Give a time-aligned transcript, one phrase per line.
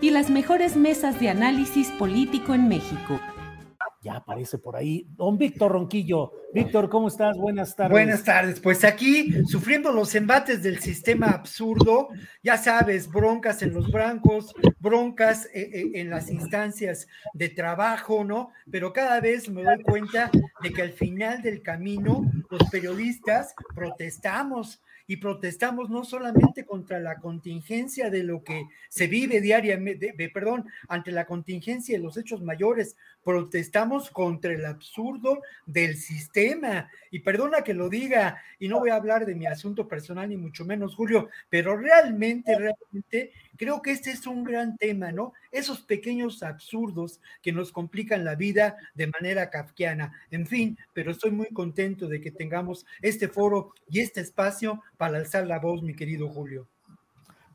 [0.00, 3.20] y las mejores mesas de análisis político en México.
[4.00, 6.32] Ya aparece por ahí don Víctor Ronquillo.
[6.54, 7.36] Víctor, ¿cómo estás?
[7.36, 7.90] Buenas tardes.
[7.90, 8.60] Buenas tardes.
[8.60, 12.08] Pues aquí, sufriendo los embates del sistema absurdo,
[12.42, 18.50] ya sabes, broncas en los brancos, broncas eh, eh, en las instancias de trabajo, ¿no?
[18.70, 20.30] Pero cada vez me doy cuenta
[20.62, 27.18] de que al final del camino los periodistas protestamos y protestamos no solamente contra la
[27.18, 32.94] contingencia de lo que se vive diariamente, perdón, ante la contingencia de los hechos mayores,
[33.28, 36.88] protestamos contra el absurdo del sistema.
[37.10, 40.38] Y perdona que lo diga, y no voy a hablar de mi asunto personal ni
[40.38, 45.34] mucho menos, Julio, pero realmente, realmente creo que este es un gran tema, ¿no?
[45.52, 50.10] Esos pequeños absurdos que nos complican la vida de manera kafkiana.
[50.30, 55.18] En fin, pero estoy muy contento de que tengamos este foro y este espacio para
[55.18, 56.66] alzar la voz, mi querido Julio.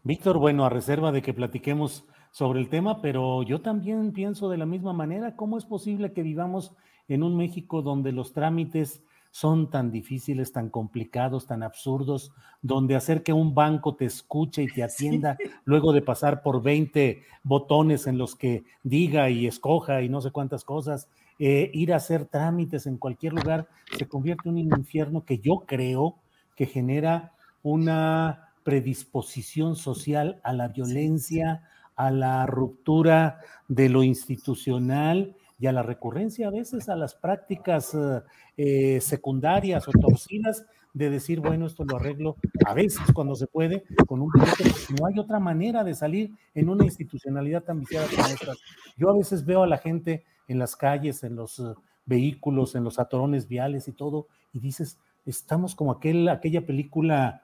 [0.03, 4.57] Víctor, bueno, a reserva de que platiquemos sobre el tema, pero yo también pienso de
[4.57, 6.73] la misma manera, ¿cómo es posible que vivamos
[7.07, 12.31] en un México donde los trámites son tan difíciles, tan complicados, tan absurdos,
[12.63, 17.22] donde hacer que un banco te escuche y te atienda luego de pasar por 20
[17.43, 21.97] botones en los que diga y escoja y no sé cuántas cosas, eh, ir a
[21.97, 26.16] hacer trámites en cualquier lugar, se convierte en un infierno que yo creo
[26.55, 31.61] que genera una predisposición social a la violencia,
[31.95, 37.93] a la ruptura de lo institucional y a la recurrencia a veces a las prácticas
[37.93, 38.21] eh,
[38.57, 43.83] eh, secundarias o torcidas de decir, bueno, esto lo arreglo a veces cuando se puede
[44.07, 48.27] con un porque no hay otra manera de salir en una institucionalidad tan viciada como
[48.27, 48.53] esta.
[48.97, 51.63] Yo a veces veo a la gente en las calles, en los eh,
[52.05, 57.41] vehículos, en los atorones viales y todo, y dices, estamos como aquel, aquella película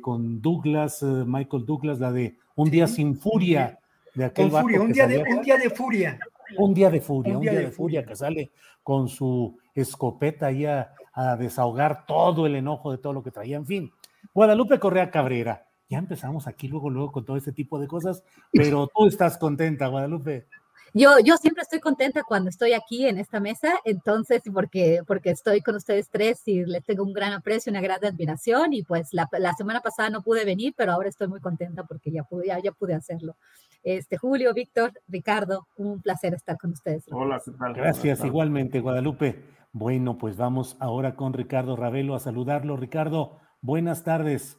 [0.00, 3.78] con Douglas, Michael Douglas, la de Un día sin furia,
[4.14, 6.18] de aquel furia, un, día de, un día de furia.
[6.56, 8.50] Un día de furia, un día, de, furia, que sale
[8.82, 10.92] con su escopeta ahí a,
[11.38, 13.56] desahogar todo el enojo de todo lo que traía.
[13.56, 13.92] En fin,
[14.32, 15.66] Guadalupe Correa Cabrera.
[15.88, 19.88] Ya empezamos aquí luego, luego con todo este tipo de cosas, pero tú estás contenta,
[19.88, 20.46] Guadalupe.
[20.92, 25.60] Yo, yo siempre estoy contenta cuando estoy aquí en esta mesa, entonces, porque, porque estoy
[25.60, 29.28] con ustedes tres y les tengo un gran aprecio, una gran admiración, y pues la,
[29.38, 32.72] la semana pasada no pude venir, pero ahora estoy muy contenta porque ya pude, ya
[32.72, 33.36] pude hacerlo.
[33.82, 37.04] Este, Julio, Víctor, Ricardo, un placer estar con ustedes.
[37.10, 37.40] Hola,
[37.74, 39.42] Gracias, igualmente, Guadalupe.
[39.72, 42.76] Bueno, pues vamos ahora con Ricardo Ravelo a saludarlo.
[42.76, 44.58] Ricardo, buenas tardes.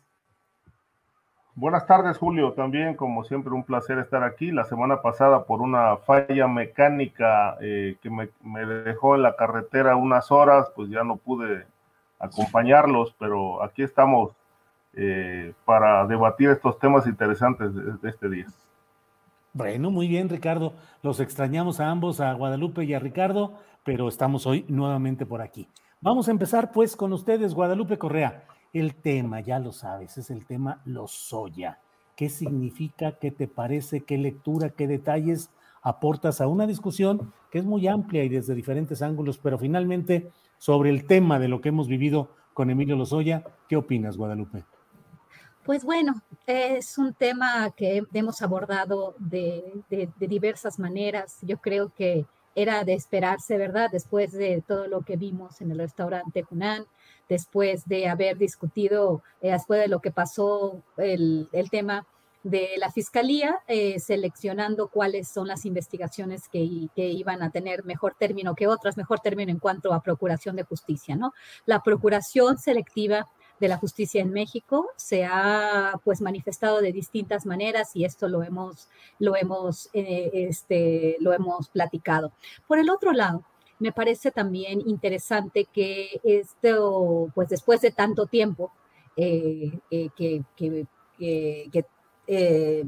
[1.54, 2.54] Buenas tardes, Julio.
[2.54, 4.52] También, como siempre, un placer estar aquí.
[4.52, 8.30] La semana pasada, por una falla mecánica eh, que me,
[8.66, 11.66] dejó en la carretera unas horas, pues ya no pude
[12.20, 14.32] acompañarlos, pero aquí estamos
[14.94, 18.46] eh, para debatir estos temas interesantes de este día.
[19.54, 20.74] Bueno, muy bien, Ricardo.
[21.04, 23.54] Los extrañamos a ambos, a Guadalupe y a Ricardo,
[23.84, 25.68] pero estamos hoy nuevamente por aquí.
[26.00, 28.46] Vamos a empezar pues con ustedes, Guadalupe Correa.
[28.74, 31.80] El tema, ya lo sabes, es el tema Lozoya.
[32.16, 33.18] ¿Qué significa?
[33.20, 34.02] ¿Qué te parece?
[34.02, 34.70] ¿Qué lectura?
[34.70, 35.50] ¿Qué detalles
[35.82, 40.90] aportas a una discusión que es muy amplia y desde diferentes ángulos, pero finalmente sobre
[40.90, 43.44] el tema de lo que hemos vivido con Emilio Lozoya?
[43.68, 44.64] ¿Qué opinas, Guadalupe?
[45.66, 49.84] Pues bueno, es un tema que hemos abordado de,
[50.18, 51.38] diversas maneras.
[51.42, 52.26] Yo creo que
[52.56, 53.90] era de esperarse, ¿verdad?
[53.92, 56.86] Después de todo lo que vimos en el restaurante Hunan,
[57.32, 62.06] después de haber discutido, eh, después de lo que pasó el, el tema
[62.44, 68.16] de la Fiscalía, eh, seleccionando cuáles son las investigaciones que, que, iban a tener mejor
[68.20, 71.32] término que otras, mejor término en cuanto a procuración de justicia, ¿no?
[71.66, 73.30] La procuración selectiva
[73.62, 78.44] de la justicia en México se ha pues manifestado de distintas maneras y esto lo
[78.44, 78.90] hemos
[79.20, 82.34] lo hemos eh, este lo hemos platicado.
[82.68, 83.46] Por el otro lado,
[83.82, 88.72] me parece también interesante que esto pues después de tanto tiempo
[89.18, 90.86] eh, eh, que, que,
[91.20, 92.84] eh,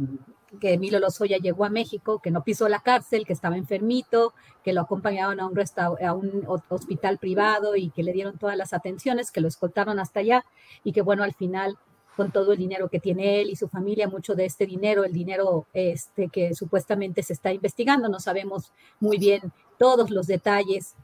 [0.59, 4.71] que Emilio Lozoya llegó a México, que no pisó la cárcel, que estaba enfermito, que
[4.71, 9.47] lo acompañaban a un hospital privado y que le dieron todas las atenciones, que lo
[9.47, 10.45] escoltaron hasta allá
[10.83, 11.79] y que bueno, al final
[12.15, 15.13] con todo el dinero que tiene él y su familia, mucho de este dinero, el
[15.13, 19.41] dinero este, que supuestamente se está investigando, no sabemos muy bien
[19.77, 20.95] todos los detalles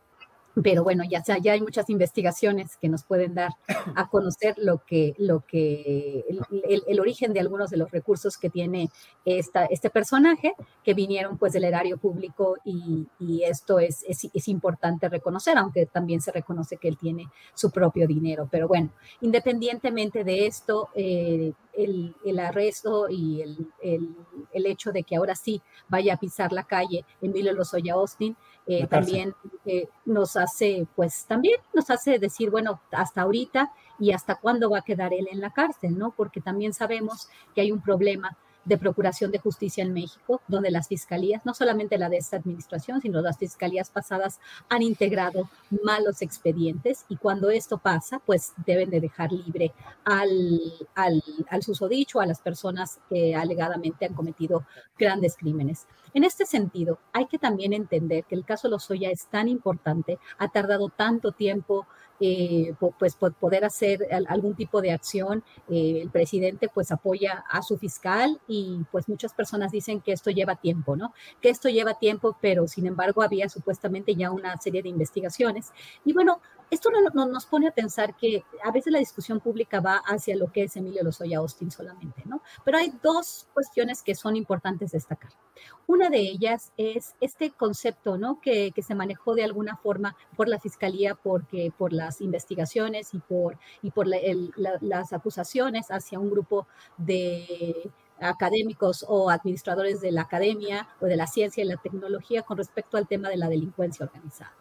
[0.62, 3.52] pero bueno, ya, ya hay muchas investigaciones que nos pueden dar
[3.96, 6.26] a conocer lo que, lo que,
[6.68, 8.90] el, origen de algunos de los recursos que tiene
[9.26, 10.54] esta, este personaje,
[10.84, 13.08] que vinieron pues del erario público y,
[13.44, 18.06] esto es, es, es, importante reconocer, aunque también se reconoce que él tiene su propio
[18.06, 18.48] dinero.
[18.52, 18.90] Pero bueno,
[19.22, 24.16] independientemente de esto, eh, el, el, arresto y el, el,
[24.52, 28.36] el, hecho de que ahora sí vaya a pisar la calle Emilio Lozoya Austin,
[28.72, 29.34] eh, también
[29.66, 34.78] eh, nos hace, pues también nos hace decir, bueno, hasta ahorita y hasta cuándo va
[34.78, 36.12] a quedar él en la cárcel, ¿no?
[36.12, 40.88] Porque también sabemos que hay un problema de procuración de justicia en México, donde las
[40.88, 44.40] fiscalías, no solamente la de esta administración, sino las fiscalías pasadas
[44.70, 45.50] han integrado
[45.84, 49.74] malos expedientes y cuando esto pasa, pues deben de dejar libre
[50.04, 54.66] al, al, al susodicho, a las personas que alegadamente han cometido
[54.98, 55.88] grandes crímenes.
[56.14, 60.50] En este sentido, hay que también entender que el caso Lozoya es tan importante, ha
[60.50, 61.88] tardado tanto tiempo
[62.20, 65.44] eh, pues poder hacer algún tipo de acción.
[65.70, 70.30] Eh, el presidente pues apoya a su fiscal y pues muchas personas dicen que esto
[70.32, 71.14] lleva tiempo, ¿no?
[71.42, 75.72] Que esto lleva tiempo, pero sin embargo había supuestamente ya una serie de investigaciones.
[76.06, 79.98] Y bueno, esto no, nos pone a pensar que a veces la discusión pública va
[80.06, 82.42] hacia lo que es Emilio Lozoya Austin solamente, ¿no?
[82.64, 85.32] Pero hay dos cuestiones que son importantes destacar.
[85.88, 88.40] Una de ellas es este concepto, ¿no?
[88.42, 93.58] Que, se manejó de alguna forma por la fiscalía, porque por las investigaciones y por,
[94.08, 96.66] las acusaciones hacia un grupo
[96.98, 102.58] de académicos o administradores de la academia o de la ciencia y la tecnología con
[102.58, 104.54] respecto al tema de la delincuencia organizada.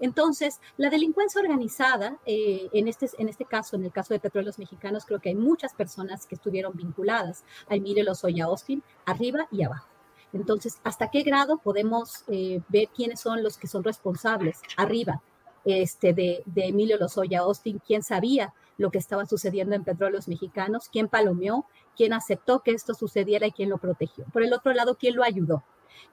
[0.00, 4.58] Entonces, la delincuencia organizada, eh, en, este, en este caso, en el caso de Petróleos
[4.58, 9.62] Mexicanos, creo que hay muchas personas que estuvieron vinculadas a Emilio Lozoya Austin, arriba y
[9.64, 9.88] abajo.
[10.32, 15.22] Entonces, ¿hasta qué grado podemos eh, ver quiénes son los que son responsables arriba
[15.64, 17.80] este, de, de Emilio Lozoya Austin?
[17.86, 20.88] ¿Quién sabía lo que estaba sucediendo en Petróleos Mexicanos?
[20.90, 21.66] ¿Quién palomeó?
[21.96, 24.24] ¿Quién aceptó que esto sucediera y quién lo protegió?
[24.32, 25.62] Por el otro lado, ¿quién lo ayudó?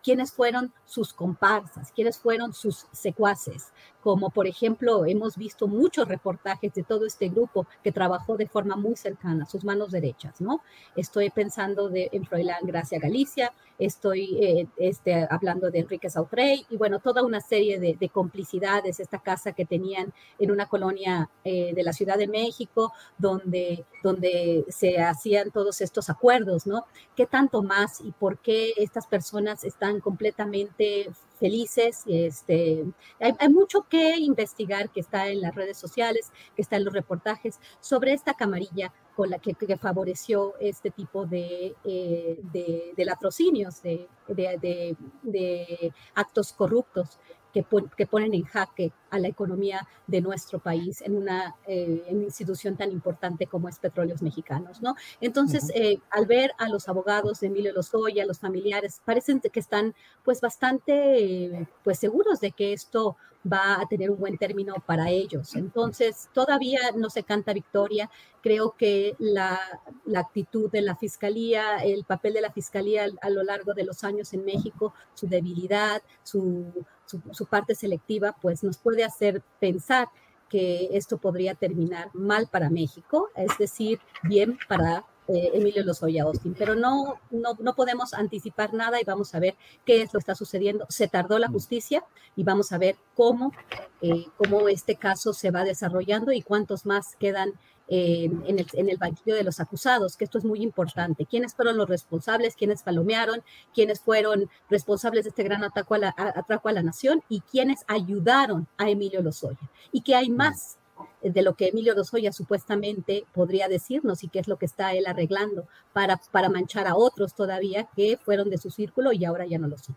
[0.04, 6.74] Quiénes fueron sus comparsas, quiénes fueron sus secuaces, como por ejemplo hemos visto muchos reportajes
[6.74, 10.62] de todo este grupo que trabajó de forma muy cercana, sus manos derechas, ¿no?
[10.96, 16.78] Estoy pensando de, en Froilán Gracia Galicia, estoy eh, este, hablando de Enrique Sautrey y
[16.78, 21.74] bueno, toda una serie de, de complicidades, esta casa que tenían en una colonia eh,
[21.74, 26.86] de la Ciudad de México, donde, donde se hacían todos estos acuerdos, ¿no?
[27.16, 31.10] ¿Qué tanto más y por qué estas personas están completamente
[31.42, 32.04] felices.
[32.06, 32.86] Este,
[33.20, 37.60] hay, mucho que investigar que está en las redes sociales, que está en los reportajes
[37.82, 44.08] sobre esta camarilla con la que, favoreció este tipo de, eh, de, de latrocinios, de,
[44.28, 47.20] de actos corruptos
[47.54, 47.66] que,
[47.98, 52.26] que, ponen en jaque a la economía de nuestro país en una, eh, en una
[52.26, 54.96] institución tan importante como es Petróleos Mexicanos, ¿no?
[55.20, 55.82] Entonces, uh -huh.
[55.82, 59.94] eh, al ver a los abogados de Emilio Lozoya, los familiares, parecen que están
[60.24, 65.56] pues bastante pues seguros de que esto va a tener un buen término para ellos.
[65.56, 68.10] Entonces, todavía no se canta victoria.
[68.42, 69.60] Creo que la,
[70.06, 73.84] la actitud de la Fiscalía, el papel de la Fiscalía a, a lo largo de
[73.84, 79.42] los años en México, su debilidad, su, su, su parte selectiva, pues nos puede hacer
[79.60, 80.08] pensar
[80.50, 86.56] que esto podría terminar mal para México, es decir, bien para eh, Emilio Lozoya Austin,
[86.58, 90.24] pero no, no, no podemos anticipar nada y vamos a ver qué es lo que
[90.24, 90.86] está sucediendo.
[90.90, 92.04] Se tardó la justicia
[92.36, 93.54] y vamos a ver cómo,
[94.02, 97.54] eh, cómo este caso se va desarrollando y cuántos más quedan
[97.88, 101.26] en, el, banquillo de los acusados, que esto es muy importante.
[101.26, 102.56] ¿Quiénes fueron los responsables?
[102.56, 103.42] ¿Quiénes palomearon?
[103.74, 107.24] ¿Quiénes fueron responsables de este gran ataque a la, a la nación?
[107.28, 109.70] ¿Y quiénes ayudaron a Emilio Lozoya?
[109.92, 110.78] ¿Y qué hay más
[111.22, 115.06] de lo que Emilio Lozoya supuestamente podría decirnos y qué es lo que está él
[115.08, 119.60] arreglando para, para manchar a otros todavía que fueron de su círculo y ahora ya
[119.60, 119.96] no lo son?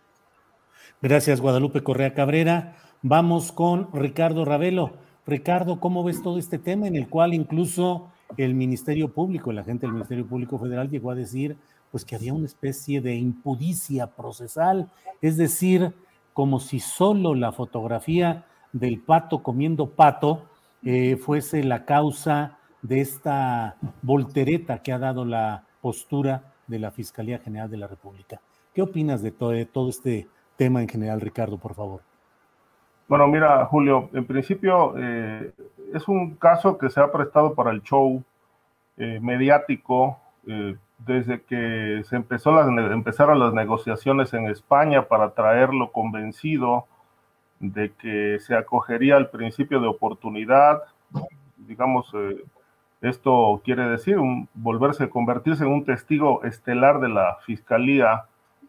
[1.00, 2.76] Gracias, Guadalupe Correa Cabrera.
[3.02, 4.96] Vamos con Ricardo Ravelo.
[5.26, 9.86] Ricardo, ¿cómo ves todo este tema en el cual incluso el Ministerio Público, la gente
[9.86, 11.56] del Ministerio Público Federal llegó a decir
[11.90, 14.90] pues que había una especie de impudicia procesal,
[15.22, 15.94] es decir,
[16.32, 20.42] como si solo la fotografía del pato comiendo pato
[20.82, 27.38] eh, fuese la causa de esta voltereta que ha dado la postura de la Fiscalía
[27.38, 28.40] General de la República.
[28.74, 32.02] ¿Qué opinas de todo, de todo este tema en general, Ricardo, por favor?
[33.06, 35.52] Bueno, mira, Julio, en principio eh,
[35.92, 38.22] es un caso que se ha prestado para el show
[38.96, 45.92] eh, mediático eh, desde que se empezó las, empezaron las negociaciones en España para traerlo
[45.92, 46.86] convencido
[47.60, 50.82] de que se acogería al principio de oportunidad.
[51.58, 52.10] Digamos,
[53.02, 58.24] esto quiere decir un, volverse, convertirse en un testigo estelar de la fiscalía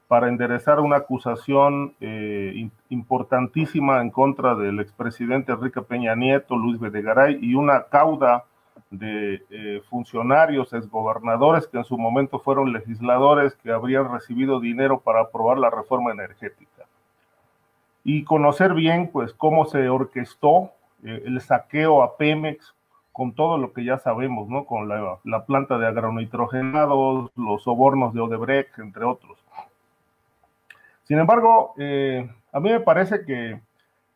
[0.08, 7.40] para enderezar una acusación eh, importantísima en contra del expresidente Enrique Peña Nieto, Luis Bedegaray,
[7.42, 8.46] y una cauda
[8.92, 15.22] de eh, funcionarios, exgobernadores que en su momento fueron legisladores que habrían recibido dinero para
[15.22, 16.84] aprobar la reforma energética.
[18.04, 20.72] Y conocer bien, pues, cómo se orquestó
[21.04, 22.76] eh, el saqueo a Pemex
[23.12, 24.66] con todo lo que ya sabemos, ¿no?
[24.66, 29.40] Con la, la planta de agronitrogenados, los sobornos de Odebrecht, entre otros.
[31.06, 33.62] Sin embargo, eh, a mí me parece que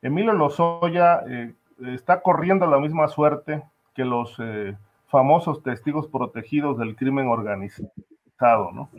[0.02, 1.54] Emilio Lozoya eh,
[1.94, 4.76] está corriendo la misma suerte que los eh,
[5.08, 8.90] famosos testigos protegidos del crimen organizado, ¿no?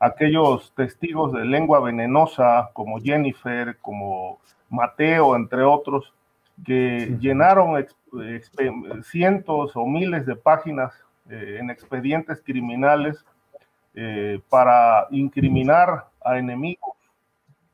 [0.00, 4.38] Aquellos testigos de lengua venenosa como Jennifer, como
[4.70, 6.14] Mateo, entre otros,
[6.64, 7.86] que llenaron
[9.02, 10.92] cientos o miles de páginas
[11.28, 13.24] en expedientes criminales
[14.48, 16.95] para incriminar a enemigos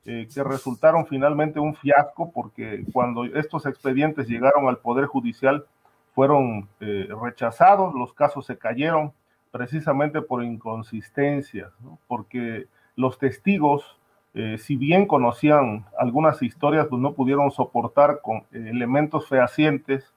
[0.04, 5.64] eh, que resultaron finalmente un fiasco porque cuando estos expedientes llegaron al Poder Judicial
[6.12, 9.12] fueron eh, rechazados, los casos se cayeron
[9.52, 11.70] precisamente por inconsistencias,
[12.08, 12.66] porque
[12.96, 13.96] los testigos,
[14.34, 20.12] eh, si bien conocían algunas historias, pues no pudieron soportar con elementos fehacientes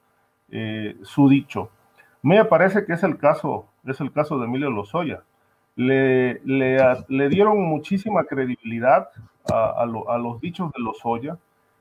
[1.04, 1.70] su dicho.
[2.24, 5.24] Me parece que es el caso, es el caso de Emilio Lozoya.
[5.76, 9.10] Le, le, dieron muchísima credibilidad
[9.52, 11.38] a, los dichos de Lozoya.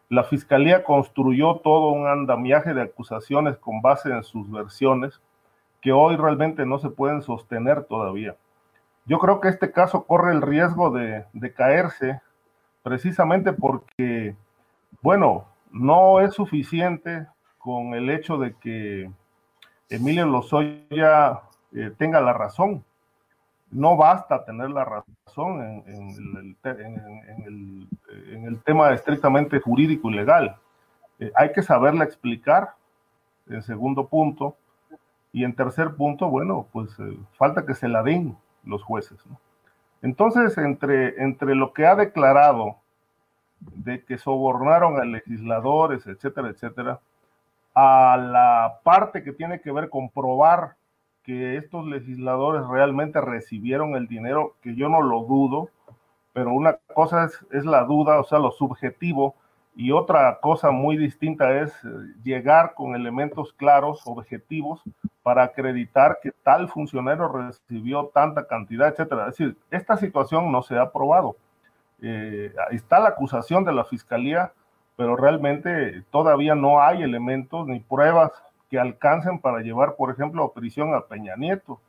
[0.08, 5.20] La fiscalía construyó todo un andamiaje de acusaciones con base en sus versiones
[5.80, 8.36] que hoy realmente no se pueden sostener todavía.
[9.06, 12.20] Yo creo que este caso corre el riesgo de, caerse
[12.82, 14.34] precisamente porque,
[15.02, 17.26] bueno, no es suficiente
[17.58, 19.10] con el hecho de que
[19.88, 22.82] Emilio Lozoya eh, tenga la razón
[23.74, 26.56] no basta tener la razón en,
[28.46, 30.56] el, tema estrictamente jurídico y legal.
[31.18, 32.74] Eh, hay que saberla explicar,
[33.48, 34.56] en segundo punto.
[35.32, 39.18] Y en tercer punto, bueno, pues eh, falta que se la den los jueces.
[40.00, 42.76] Entonces, entre, entre lo que ha declarado
[43.58, 47.00] de que sobornaron a legisladores, etcétera, etcétera,
[47.74, 50.76] a la parte que tiene que ver con probar
[51.24, 55.70] que estos legisladores realmente recibieron el dinero, que yo no lo dudo,
[56.32, 59.34] pero una cosa es, la duda, o sea, lo subjetivo,
[59.76, 61.88] y otra cosa muy distinta es eh,
[62.22, 64.82] llegar con elementos claros, objetivos,
[65.22, 69.28] para acreditar que tal funcionario recibió tanta cantidad, etcétera.
[69.28, 71.36] Es decir, esta situación no se ha probado.
[72.02, 74.52] Eh, está la acusación de la fiscalía,
[74.96, 78.30] pero realmente todavía no hay elementos ni pruebas
[78.70, 81.80] que alcancen para llevar, por ejemplo, a prisión a Peña Nieto,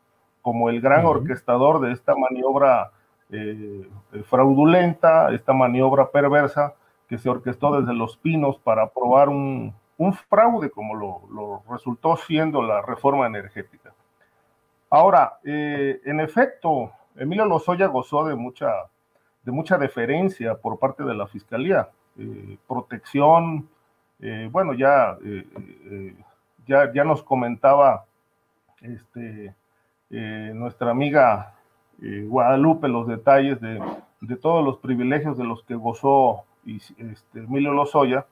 [0.41, 2.91] como el gran orquestador de esta maniobra
[3.32, 3.89] eh,
[4.29, 6.75] fraudulenta, esta maniobra perversa
[7.10, 9.74] que se orquestó desde Los Pinos para aprobar un,
[10.29, 13.94] fraude, como lo, resultó siendo la reforma energética.
[14.91, 18.72] Ahora, eh, en efecto, Emilio Lozoya gozó de mucha,
[19.41, 21.89] de mucha deferencia por parte de la Fiscalía,
[22.20, 23.67] eh, protección,
[24.51, 25.17] bueno, ya
[26.67, 28.05] ya, nos comentaba
[28.81, 29.53] este,
[30.10, 31.53] eh, nuestra amiga
[32.01, 33.81] eh, Guadalupe los detalles de,
[34.41, 38.25] todos los privilegios de los que gozó este, Emilio Lozoya.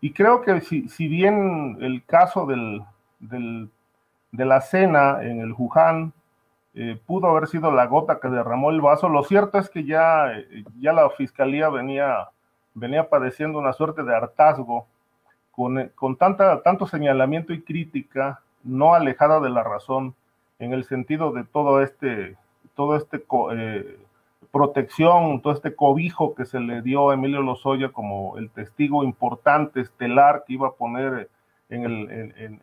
[0.00, 3.66] Y creo que si, si bien el caso de
[4.32, 6.12] la cena en el Wuhan
[6.74, 9.08] eh, pudo haber sido la gota que derramó el vaso.
[9.08, 10.32] Lo cierto es que ya,
[10.78, 12.28] ya la fiscalía venía,
[12.74, 14.86] venía padeciendo una suerte de hartazgo
[15.94, 20.14] con, tanta, tanto señalamiento y crítica no alejada de la razón
[20.60, 22.36] en el sentido de todo este,
[22.96, 23.98] este eh,
[24.52, 29.80] protección, todo este cobijo que se le dio a Emilio Lozoya como el testigo importante,
[29.80, 31.28] estelar, que iba a poner
[31.70, 32.54] en,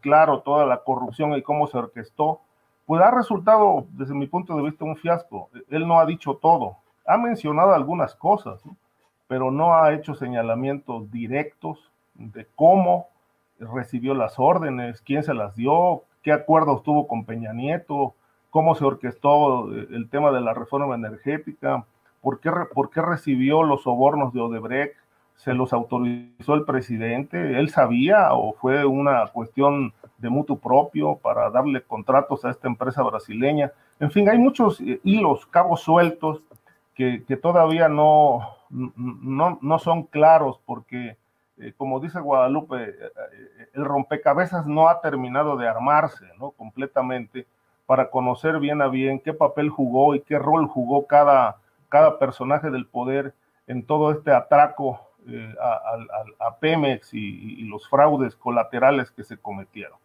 [0.00, 2.40] claro toda la corrupción y cómo se orquestó,
[2.84, 5.48] pues ha resultado, desde mi punto de vista, un fiasco.
[5.70, 6.76] Él no ha dicho todo,
[7.06, 8.62] ha mencionado algunas cosas,
[9.28, 13.08] pero no ha hecho señalamientos directos de cómo
[13.60, 18.14] recibió las órdenes, quién se las dio, qué acuerdos tuvo con Peña Nieto,
[18.50, 21.84] cómo se orquestó el tema de la reforma energética,
[22.20, 24.96] por qué, por qué recibió los sobornos de Odebrecht,
[25.36, 31.48] se los autorizó el presidente, él sabía o fue una cuestión de mutuo propio para
[31.50, 33.72] darle contratos a esta empresa brasileña.
[34.00, 36.42] En fin, hay muchos eh, hilos, cabos sueltos
[36.94, 41.16] que, todavía no, no, no, son claros porque,
[41.58, 42.94] eh, como dice Guadalupe,
[43.72, 46.50] el rompecabezas no ha terminado de armarse ¿no?
[46.50, 47.46] completamente
[47.86, 51.56] para conocer bien a bien qué papel jugó y qué rol jugó cada,
[51.88, 53.34] cada personaje del poder
[53.66, 55.54] en todo este atraco eh,
[56.40, 59.98] a, Pemex y, los fraudes colaterales que se cometieron.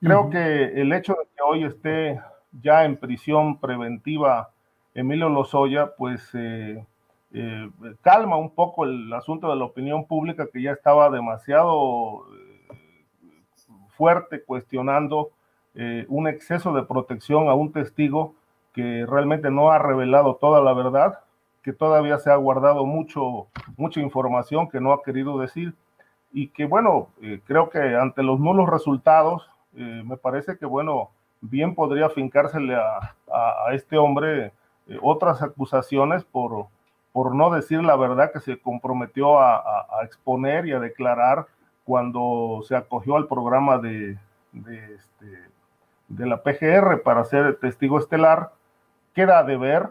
[0.00, 2.20] Creo que el hecho de que hoy esté
[2.60, 4.50] ya en prisión preventiva
[4.94, 6.84] Emilio Lozoya, pues eh,
[7.34, 7.70] eh,
[8.02, 12.24] calma un poco el asunto de la opinión pública que ya estaba demasiado
[14.02, 15.30] fuerte cuestionando
[15.74, 18.34] eh, un exceso de protección a un testigo
[18.74, 21.20] que realmente no ha revelado toda la verdad,
[21.62, 23.46] que todavía se ha guardado mucho,
[23.76, 25.74] mucha información que no ha querido decir.
[26.32, 31.10] Y que bueno, eh, creo que ante los nulos resultados, eh, me parece que bueno,
[31.40, 33.14] bien podría fincársele a,
[33.72, 34.52] este hombre
[35.00, 36.66] otras acusaciones por,
[37.12, 39.62] por no decir la verdad que se comprometió a,
[40.04, 41.46] exponer y a declarar
[41.84, 44.18] cuando se acogió al programa de,
[44.52, 48.52] de, este, la PGR para ser testigo estelar,
[49.14, 49.90] queda de ver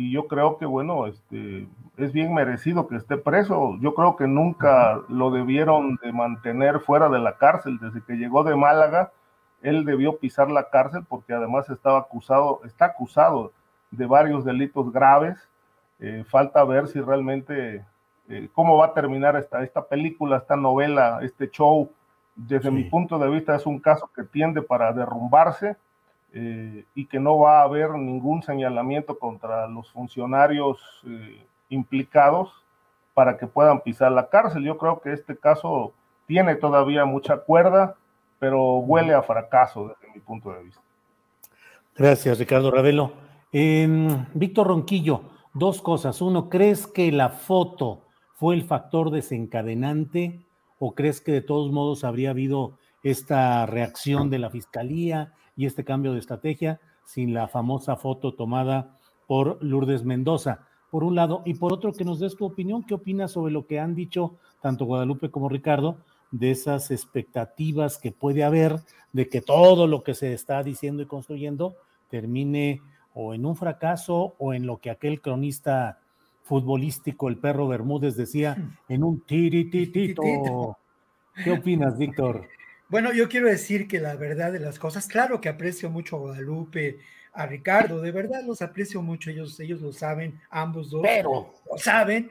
[0.00, 3.76] y yo creo que, bueno, este, es bien merecido que esté preso.
[3.82, 7.78] Yo creo que nunca lo debieron de mantener fuera de la cárcel.
[7.78, 9.12] Desde que llegó de Málaga,
[9.60, 13.52] él debió pisar la cárcel porque además estaba acusado, está acusado
[13.90, 15.49] de varios delitos graves.
[16.00, 17.84] Eh, falta ver si realmente,
[18.28, 21.90] eh, cómo va a terminar esta, esta película, esta novela, este show
[22.34, 25.76] desde mi punto de vista es un caso que tiende para derrumbarse
[26.32, 30.78] eh, y que no va a haber ningún señalamiento contra los funcionarios
[31.68, 32.50] implicados
[33.12, 34.64] para que puedan pisar la cárcel.
[34.64, 35.92] Yo creo que este caso
[36.26, 37.96] tiene todavía mucha cuerda,
[38.38, 40.80] pero huele a fracaso desde mi punto de vista.
[41.94, 43.12] Gracias, Ricardo Ravelo.
[43.52, 45.22] Víctor Ronquillo,
[45.54, 46.20] dos cosas.
[46.20, 48.02] Uno, ¿crees que la foto
[48.34, 50.44] fue el factor desencadenante
[50.82, 55.84] ¿O crees que de todos modos habría habido esta reacción de la Fiscalía y este
[55.84, 60.66] cambio de estrategia sin la famosa foto tomada por Lourdes Mendoza?
[60.90, 62.82] Por un lado, y por otro, que nos des tu opinión.
[62.82, 65.98] ¿Qué opinas sobre lo que han dicho tanto Guadalupe como Ricardo
[66.30, 68.80] de esas expectativas que puede haber
[69.12, 71.74] de que todo lo que se está diciendo y construyendo
[72.08, 72.80] termine
[73.14, 75.98] o en un fracaso o en lo que aquel cronista
[76.44, 78.56] futbolístico, el perro Bermúdez decía,
[78.88, 80.76] en un tirititito.
[81.44, 82.48] ¿Qué opinas, Víctor?
[82.88, 86.18] Bueno, yo quiero decir que la verdad de las cosas, claro que aprecio mucho a
[86.18, 86.98] Guadalupe,
[87.32, 91.78] a Ricardo, de verdad los aprecio mucho, ellos, ellos lo saben, ambos dos pero, lo
[91.78, 92.30] saben.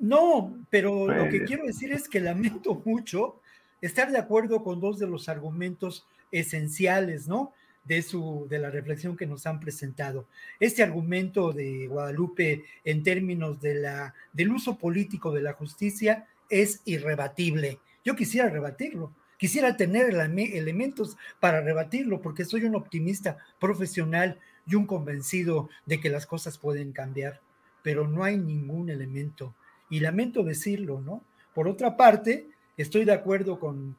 [0.00, 3.40] No, pero lo que quiero decir es que lamento mucho
[3.80, 7.52] estar de acuerdo con dos de los argumentos esenciales, ¿no?
[7.84, 10.26] De, su, de la reflexión que nos han presentado.
[10.58, 16.82] Este argumento de Guadalupe en términos de la, del uso político de la justicia es
[16.84, 17.78] irrebatible.
[18.04, 24.86] Yo quisiera rebatirlo, quisiera tener elementos para rebatirlo porque soy un optimista profesional y un
[24.86, 27.40] convencido de que las cosas pueden cambiar,
[27.82, 29.54] pero no hay ningún elemento.
[29.88, 31.24] Y lamento decirlo, ¿no?
[31.54, 32.46] Por otra parte,
[32.82, 33.96] estoy de acuerdo con,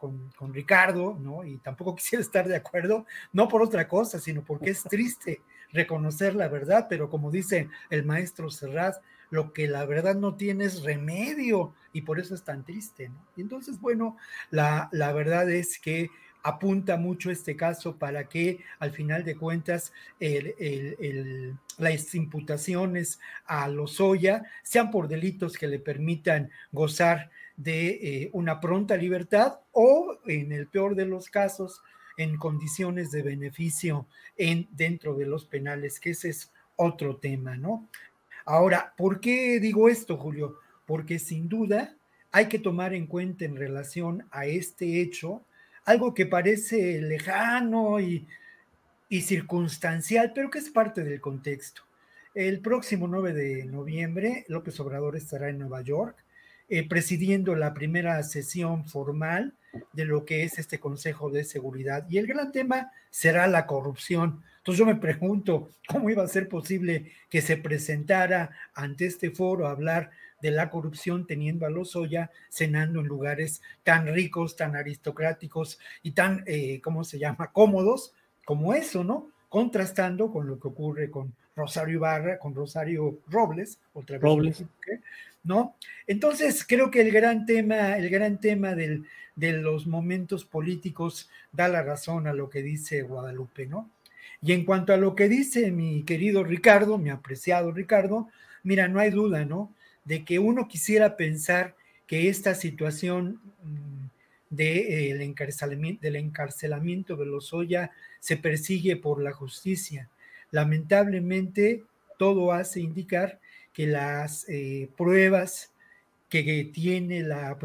[0.54, 1.44] Ricardo, ¿no?
[1.44, 5.42] Y tampoco quisiera estar de acuerdo, no por otra cosa, sino porque es triste
[5.74, 8.96] reconocer la verdad, pero como dice el maestro Serrat,
[9.30, 13.26] lo que la verdad no tiene es remedio y por eso es tan triste, ¿no?
[13.38, 14.18] Y entonces, bueno,
[14.50, 16.10] la, la verdad es que
[16.44, 19.94] apunta mucho este caso para que al final de cuentas
[21.78, 27.30] las imputaciones a Lozoya sean por delitos que le permitan gozar
[27.64, 31.82] de eh, una pronta libertad o, en el peor de los casos,
[32.18, 37.88] en condiciones de beneficio en, dentro de los penales, que ese es otro tema, ¿no?
[38.46, 40.58] Ahora, ¿por qué digo esto, Julio?
[40.86, 41.96] Porque sin duda
[42.32, 45.44] hay que tomar en cuenta en relación a este hecho
[45.86, 48.28] algo que parece lejano y,
[49.10, 51.84] y circunstancial, pero que es parte del contexto.
[52.34, 56.24] El próximo 9 de noviembre, López Obrador estará en Nueva York
[56.74, 59.54] eh, presidiendo la primera sesión formal
[59.92, 62.06] de lo que es este Consejo de Seguridad.
[62.10, 64.42] Y el gran tema será la corrupción.
[64.60, 69.68] Entonces yo me pregunto cómo iba a ser posible que se presentara ante este foro
[69.68, 75.78] a hablar de la corrupción teniendo a Lozoya cenando en lugares tan ricos, tan aristocráticos
[76.04, 78.14] y tan, eh, ¿cómo se llama?, cómodos
[78.46, 79.28] como eso, ¿no?
[79.50, 84.24] Contrastando con lo que ocurre con Rosario Ibarra, con Rosario Robles, otra vez.
[84.24, 84.64] Robles.
[85.44, 85.76] ¿No?
[86.08, 91.68] Entonces, creo que el gran tema, el gran tema del, de los momentos políticos da
[91.68, 93.90] la razón a lo que dice Guadalupe, ¿no?
[94.42, 98.28] Y en cuanto a lo que dice mi querido Ricardo, mi apreciado Ricardo,
[98.64, 99.74] mira, no hay duda, ¿no?
[100.06, 101.76] De que uno quisiera pensar
[102.08, 104.06] que esta situación mm,
[104.50, 110.10] de, eh, encarcelamiento, del encarcelamiento de Lozoya se persigue por la justicia.
[110.52, 111.84] Lamentablemente,
[112.18, 113.40] todo hace indicar
[113.74, 115.72] que las eh, pruebas
[116.30, 117.58] que tiene la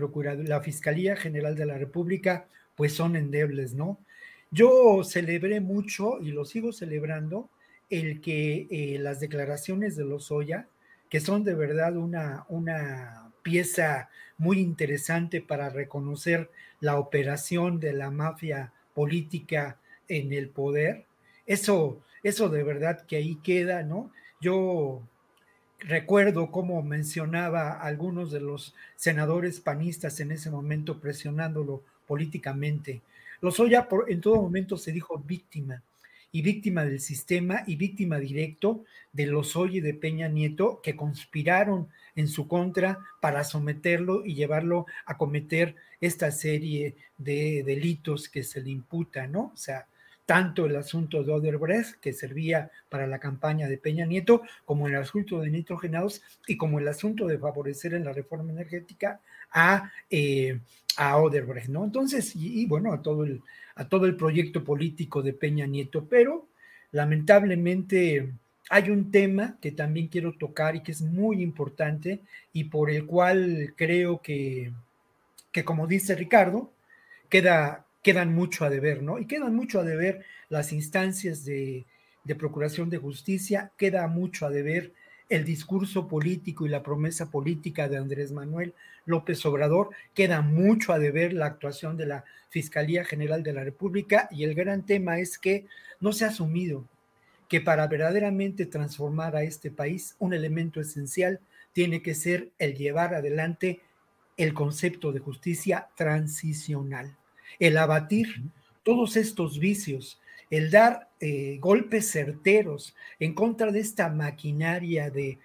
[0.44, 4.00] la Fiscalía General de la República, pues son endebles, ¿no?
[4.50, 7.48] Yo celebré mucho y lo sigo celebrando
[7.90, 10.68] el que eh, las declaraciones de Lozoya,
[11.08, 18.10] que son de verdad una, una pieza muy interesante para reconocer la operación de la
[18.10, 21.06] mafia política en el poder,
[21.46, 24.10] eso, eso de verdad que ahí queda, ¿no?
[24.40, 25.02] Yo
[25.80, 33.02] recuerdo cómo mencionaba algunos de los senadores panistas en ese momento presionándolo políticamente.
[33.40, 35.82] Lozoya por, en todo momento se dijo víctima
[36.32, 41.88] y víctima del sistema y víctima directo de Lozoya y de Peña Nieto que conspiraron
[42.14, 48.60] en su contra para someterlo y llevarlo a cometer esta serie de delitos que se
[48.60, 49.52] le imputa, ¿no?
[49.54, 49.86] O sea,
[50.26, 54.96] tanto el asunto de Oderbrecht, que servía para la campaña de Peña Nieto, como el
[54.96, 59.20] asunto de nitrogenados y como el asunto de favorecer en la reforma energética
[59.52, 60.58] a, eh,
[60.96, 61.16] a
[61.68, 61.84] ¿no?
[61.84, 63.40] Entonces, y, bueno, a todo, el,
[63.76, 66.48] a todo el proyecto político de Peña Nieto, pero
[66.90, 68.32] lamentablemente
[68.68, 72.20] hay un tema que también quiero tocar y que es muy importante
[72.52, 74.72] y por el cual creo que,
[75.52, 76.72] que como dice Ricardo,
[77.28, 79.18] queda, quedan mucho a deber, ¿no?
[79.18, 81.86] Y quedan mucho a deber las instancias de,
[82.38, 84.92] procuración de justicia, queda mucho a deber
[85.28, 88.74] el discurso político y la promesa política de Andrés Manuel
[89.06, 94.28] López Obrador, queda mucho a deber la actuación de la Fiscalía General de la República
[94.30, 95.66] y el gran tema es que
[95.98, 96.84] no se ha asumido
[97.48, 101.40] que para verdaderamente transformar a este país un elemento esencial
[101.72, 103.80] tiene que ser el llevar adelante
[104.36, 107.16] el concepto de justicia transicional
[107.58, 108.42] el abatir
[108.82, 115.38] todos estos vicios, el dar eh, golpes certeros en contra de esta maquinaria de,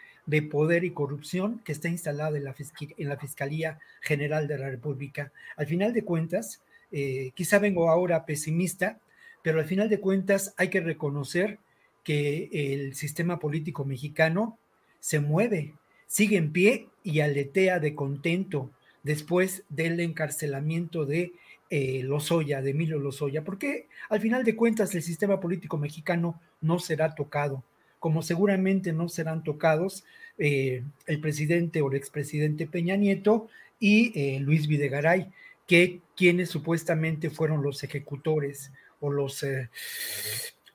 [0.50, 2.56] poder y corrupción que está instalada en la,
[2.98, 5.32] en la, Fiscalía General de la República.
[5.58, 9.00] Al final de cuentas, eh, quizá vengo ahora pesimista,
[9.42, 11.60] pero al final de cuentas hay que reconocer
[12.04, 14.58] que el sistema político mexicano
[15.00, 15.74] se mueve,
[16.08, 18.72] sigue en pie y aletea de contento
[19.04, 21.34] después del encarcelamiento de
[21.74, 26.80] eh, Lozoya, de Emilio Lozoya, porque al final de cuentas el sistema político mexicano no
[26.80, 27.64] será tocado,
[27.98, 30.04] como seguramente no serán tocados
[30.38, 33.48] eh, el presidente o el expresidente Peña Nieto
[33.80, 35.32] y eh, Luis Videgaray,
[35.66, 39.46] que quienes supuestamente fueron los ejecutores o los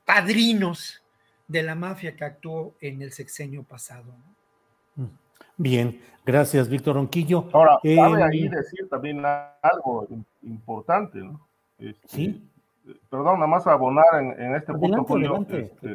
[0.06, 1.02] padrinos
[1.46, 4.16] de la mafia que actuó en el sexenio pasado.
[4.94, 5.25] Mm.
[5.56, 7.48] Bien, gracias, Víctor Ronquillo.
[7.52, 9.22] Ahora, cabe ahí decir también
[9.62, 10.06] algo
[10.42, 11.40] importante, ¿no?
[11.78, 12.50] Este, sí.
[13.10, 15.44] Perdón, nada más abonar en, este punto, Julio.
[15.48, 15.92] Este,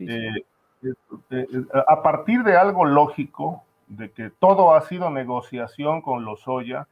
[0.00, 0.44] eh,
[0.82, 0.94] eh,
[1.30, 6.88] eh, a partir de algo lógico, de que todo ha sido negociación con Lozoya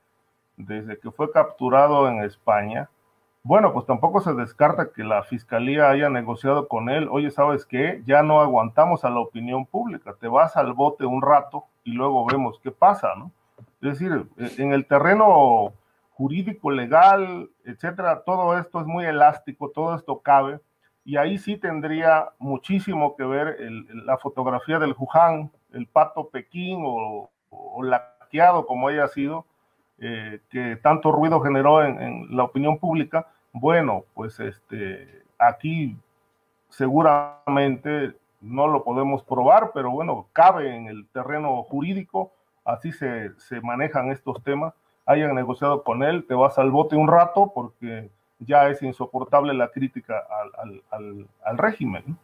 [0.56, 2.90] desde que fue capturado en España,
[3.42, 8.02] bueno, pues tampoco se descarta que la fiscalía haya negociado con él, oye, ¿sabes qué?
[8.06, 12.26] Ya no aguantamos a la opinión pública, te vas al bote un rato y luego
[12.26, 13.32] vemos qué pasa, ¿no?
[13.82, 14.26] Es decir,
[14.58, 15.72] en el terreno
[16.10, 20.60] jurídico, legal, etcétera, todo esto es muy elástico, todo esto cabe,
[21.04, 23.56] y ahí sí tendría muchísimo que ver
[24.04, 29.46] la fotografía del Wuhan, el pato Pekín o, o laqueado como haya sido,
[29.98, 35.96] eh, que tanto ruido generó en, la opinión pública, Bueno, pues este, aquí
[36.68, 42.32] seguramente no lo podemos probar, pero bueno, cabe en el terreno jurídico,
[42.64, 44.74] así se, se manejan estos temas.
[45.06, 49.70] Hayan negociado con él, te vas al bote un rato porque ya es insoportable la
[49.70, 50.14] crítica
[50.58, 52.16] al, al, al, régimen.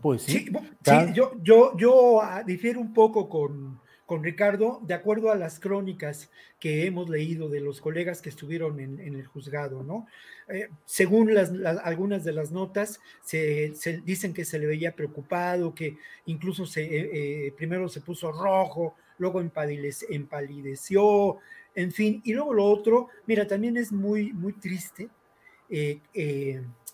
[0.00, 0.46] Pues sí,
[0.82, 3.78] sí, yo, yo, yo ah, difiero un poco con,
[4.12, 8.78] con Ricardo, de acuerdo a las crónicas que hemos leído de los colegas que estuvieron
[8.78, 10.06] en, el juzgado, ¿no?
[10.48, 11.50] Eh, según las,
[11.82, 13.72] algunas de las notas, se,
[14.04, 15.96] dicen que se le veía preocupado, que
[16.26, 21.38] incluso se, eh, eh, primero se puso rojo, luego empalideció,
[21.74, 25.08] en fin, y luego lo otro, mira, también es muy, muy triste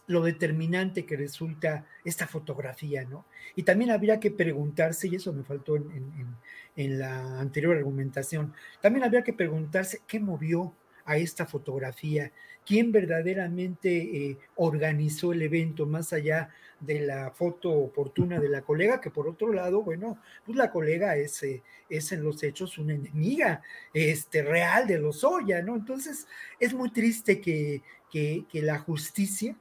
[0.08, 3.26] lo determinante que resulta esta fotografía, ¿no?
[3.54, 9.22] Y también habría que preguntarse, y eso me faltó en, la anterior argumentación, también habría
[9.22, 12.32] que preguntarse qué movió a esta fotografía,
[12.64, 19.00] quién verdaderamente eh, organizó el evento más allá de la foto oportuna de la colega,
[19.00, 22.94] que por otro lado, bueno, pues la colega es, eh, es en los hechos una
[22.94, 25.74] enemiga este, real de los Oya, ¿no?
[25.76, 26.26] Entonces
[26.60, 29.56] es muy triste que, que, que la justicia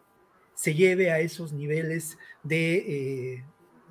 [0.58, 3.46] se lleve a esos niveles de eh,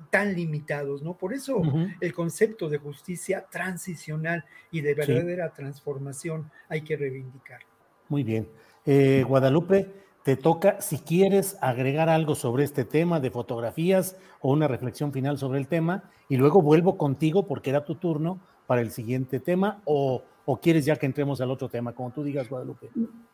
[0.09, 1.17] tan limitados, ¿no?
[1.17, 1.61] Por eso
[2.01, 7.61] el concepto de justicia transicional y de verdadera transformación hay que reivindicar.
[8.09, 8.49] Muy bien.
[8.85, 14.67] Eh, Guadalupe, te toca, si quieres agregar algo sobre este tema de fotografías o una
[14.67, 18.91] reflexión final sobre el tema, y luego vuelvo contigo porque era tu turno para el
[18.91, 22.89] siguiente tema, o ¿O quieres ya que entremos al otro tema, como tú digas, Guadalupe?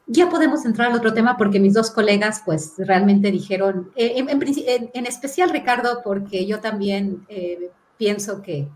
[0.08, 5.06] Ya podemos entrar al otro tema porque mis dos colegas pues realmente dijeron, eh, en,
[5.06, 8.67] especial Ricardo, porque yo también eh, pienso que,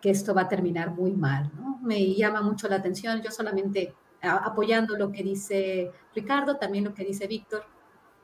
[0.00, 1.80] que, esto va a terminar muy mal, ¿no?
[1.82, 7.04] Me llama mucho la atención, yo solamente apoyando lo que dice Ricardo, también lo que
[7.04, 7.64] dice Víctor,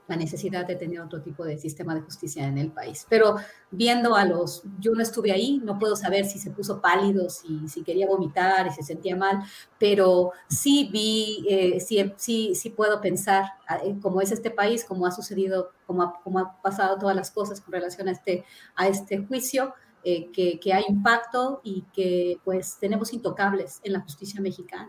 [0.09, 3.07] la necesidad de tener otro tipo de sistema de justicia en el país.
[3.09, 3.37] Pero
[3.71, 7.68] viendo a los, yo no estuve ahí, no puedo saber si se puso pálido, si,
[7.68, 9.42] si quería vomitar y se sentía mal,
[9.79, 13.44] pero sí vi, eh, sí, sí, puedo pensar
[13.85, 17.31] eh, cómo es este país, cómo ha sucedido, cómo ha, cómo ha pasado todas las
[17.31, 18.44] cosas con relación a este,
[18.75, 19.75] a este juicio.
[20.05, 24.88] Eh, que, que, hay impacto y que pues tenemos intocables en la justicia mexicana.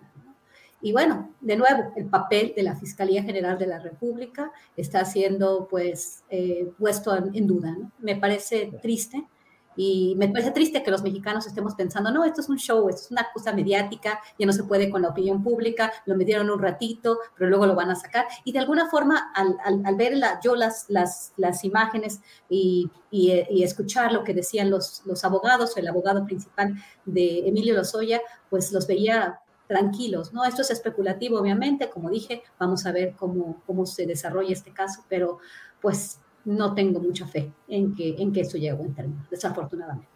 [0.81, 5.67] Y bueno, de nuevo, el papel de la Fiscalía General de la República está siendo
[5.69, 7.75] pues eh, puesto en, duda.
[7.99, 9.27] Me parece triste
[9.75, 13.01] y me parece triste que los mexicanos estemos pensando, no, esto es un show, esto
[13.01, 16.59] es una cosa mediática, ya no se puede con la opinión pública, lo metieron un
[16.59, 18.27] ratito, pero luego lo van a sacar.
[18.45, 23.33] Y de alguna forma, al, al, ver la, yo las, las, las imágenes y, y,
[23.49, 28.71] y, escuchar lo que decían los, los abogados, el abogado principal de Emilio Lozoya, pues
[28.71, 30.43] los veía tranquilos, ¿no?
[30.45, 35.05] Esto es especulativo, obviamente, como dije, vamos a ver cómo, cómo se desarrolla este caso,
[35.07, 35.37] pero
[35.79, 40.07] pues no tengo mucha fe en que, en que eso llegue a término, desafortunadamente.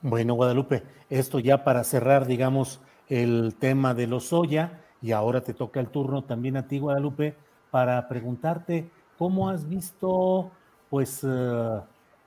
[0.00, 5.52] Bueno, Guadalupe, esto ya para cerrar, digamos, el tema de los Soya, y ahora te
[5.52, 7.36] toca el turno también a ti, Guadalupe,
[7.70, 10.50] para preguntarte cómo has visto,
[10.88, 11.26] pues,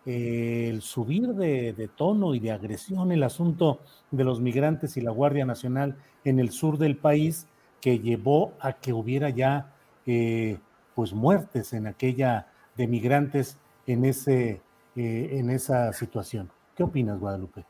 [0.05, 3.79] el subir de, tono y de agresión el asunto
[4.11, 7.47] de los migrantes y la Guardia Nacional en el sur del país
[7.81, 9.73] que llevó a que hubiera ya
[10.05, 10.57] eh,
[10.95, 13.57] pues muertes en aquella de migrantes
[13.87, 14.61] en, ese,
[14.95, 16.49] eh, en esa situación.
[16.75, 17.65] ¿Qué opinas, Guadalupe?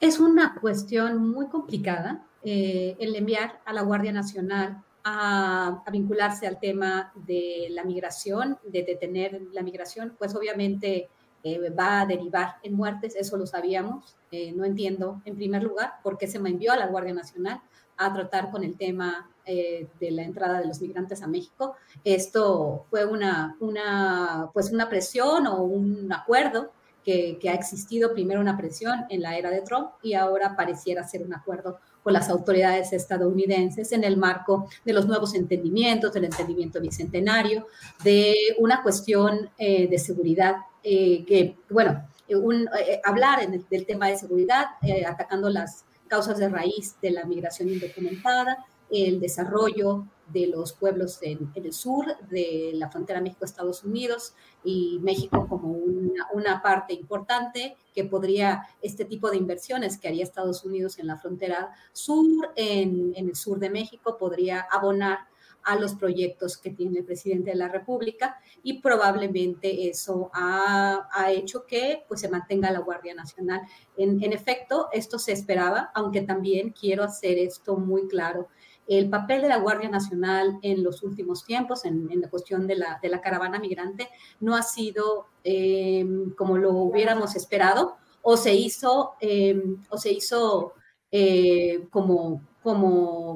[0.00, 6.58] Es una cuestión muy complicada eh, el enviar a la Guardia Nacional a, vincularse al
[6.58, 11.08] tema de la migración, de detener la migración, pues obviamente
[11.42, 14.16] eh, va a derivar en muertes, eso lo sabíamos.
[14.30, 17.60] Eh, no entiendo, en primer lugar, por qué se me envió a la Guardia Nacional
[17.96, 21.74] a tratar con el tema eh, de la entrada de los migrantes a México.
[22.04, 26.72] Esto fue una, una, pues una presión o un acuerdo
[27.04, 31.02] que, que, ha existido primero una presión en la era de Trump y ahora pareciera
[31.08, 36.24] ser un acuerdo con las autoridades estadounidenses en el marco de los nuevos entendimientos, del
[36.24, 37.66] entendimiento bicentenario,
[38.02, 44.08] de una cuestión eh, de seguridad eh, que, bueno, un, eh, hablar en del tema
[44.08, 44.68] de seguridad,
[45.06, 51.50] atacando las causas de raíz de la migración indocumentada, el desarrollo de los pueblos en,
[51.54, 58.66] el sur de la frontera México-Estados Unidos y México como una, parte importante que podría,
[58.82, 63.58] este tipo de inversiones que haría Estados Unidos en la frontera sur, en, el sur
[63.58, 65.20] de México, podría abonar
[65.64, 71.66] a los proyectos que tiene el presidente de la República y probablemente eso ha, hecho
[71.66, 73.60] que pues, se mantenga la Guardia Nacional.
[73.96, 78.48] En, en efecto, esto se esperaba, aunque también quiero hacer esto muy claro
[78.88, 83.20] el papel de la Guardia Nacional en los últimos tiempos, en, la cuestión de la,
[83.22, 84.08] caravana migrante,
[84.40, 90.72] no ha sido eh, como lo hubiéramos esperado o se hizo, eh, o se hizo
[91.12, 92.42] eh, como,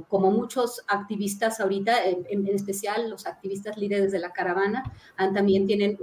[0.08, 4.82] muchos activistas ahorita, en, especial los activistas líderes de la caravana,
[5.16, 5.98] también tienen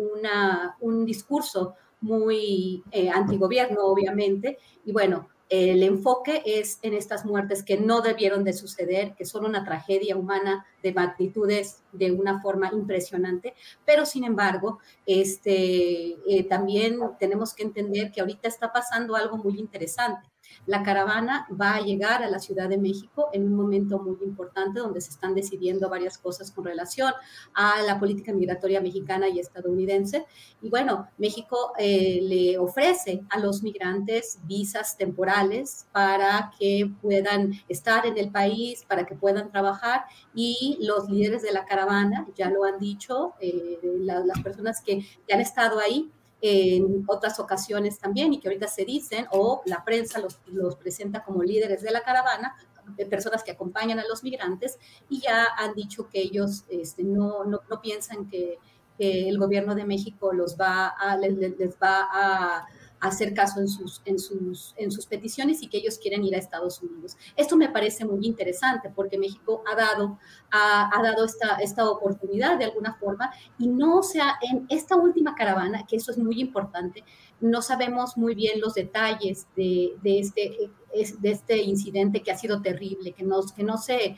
[0.79, 2.83] un discurso muy
[3.13, 9.15] antigobierno, obviamente, y bueno, el enfoque es en estas muertes que no debieron de suceder,
[9.15, 16.17] que son una tragedia humana de magnitudes de una forma impresionante, pero sin embargo, este,
[16.27, 20.29] eh, también tenemos que entender que ahorita está pasando algo muy interesante.
[20.65, 24.79] La caravana va a llegar a la Ciudad de México en un momento muy importante
[24.79, 27.13] donde se están decidiendo varias cosas con relación
[27.53, 30.25] a la política migratoria mexicana y estadounidense.
[30.62, 38.05] Y bueno, México eh, le ofrece a los migrantes visas temporales para que puedan estar
[38.05, 42.63] en el país, para que puedan trabajar y los líderes de la caravana ya lo
[42.63, 48.39] han dicho, eh, las personas que, que han estado ahí en otras ocasiones también y
[48.39, 52.56] que ahorita se dicen o la prensa los, presenta como líderes de la caravana,
[52.95, 57.43] de personas que acompañan a los migrantes y ya han dicho que ellos este, no,
[57.43, 58.58] no, no, piensan que,
[59.02, 62.67] el gobierno de México los va les, les va a
[62.99, 66.39] hacer caso en sus, en, sus, en sus peticiones y que ellos quieren ir a
[66.39, 67.17] Estados Unidos.
[67.35, 70.19] Esto me parece muy interesante porque México ha dado,
[70.51, 75.35] ha, ha dado esta, esta oportunidad de alguna forma y no sea en esta última
[75.35, 77.03] caravana, que eso es muy importante,
[77.41, 80.71] no sabemos muy bien los detalles de, de este,
[81.19, 84.17] de este incidente que ha sido terrible, que no, que no se,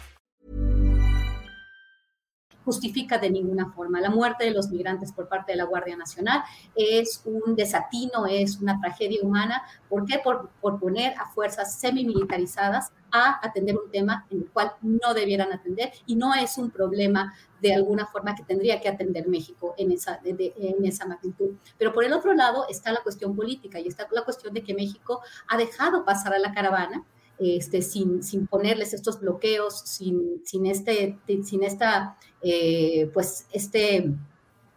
[2.65, 4.01] Justifica de ninguna forma.
[4.01, 6.43] La muerte de los migrantes por parte de la Guardia Nacional
[6.75, 9.63] es un desatino, es una tragedia humana.
[9.89, 10.19] ¿Por qué?
[10.23, 15.51] Por, por poner a fuerzas semimilitarizadas a atender un tema en el cual no debieran
[15.51, 19.91] atender y no es un problema de alguna forma que tendría que atender México en
[19.91, 21.55] esa, en esa magnitud.
[21.77, 24.73] Pero por el otro lado está la cuestión política y está la cuestión de que
[24.73, 27.03] México ha dejado pasar a la caravana
[27.41, 34.13] este, sin, sin, ponerles estos bloqueos, sin, sin, este, sin esta, eh, pues, este,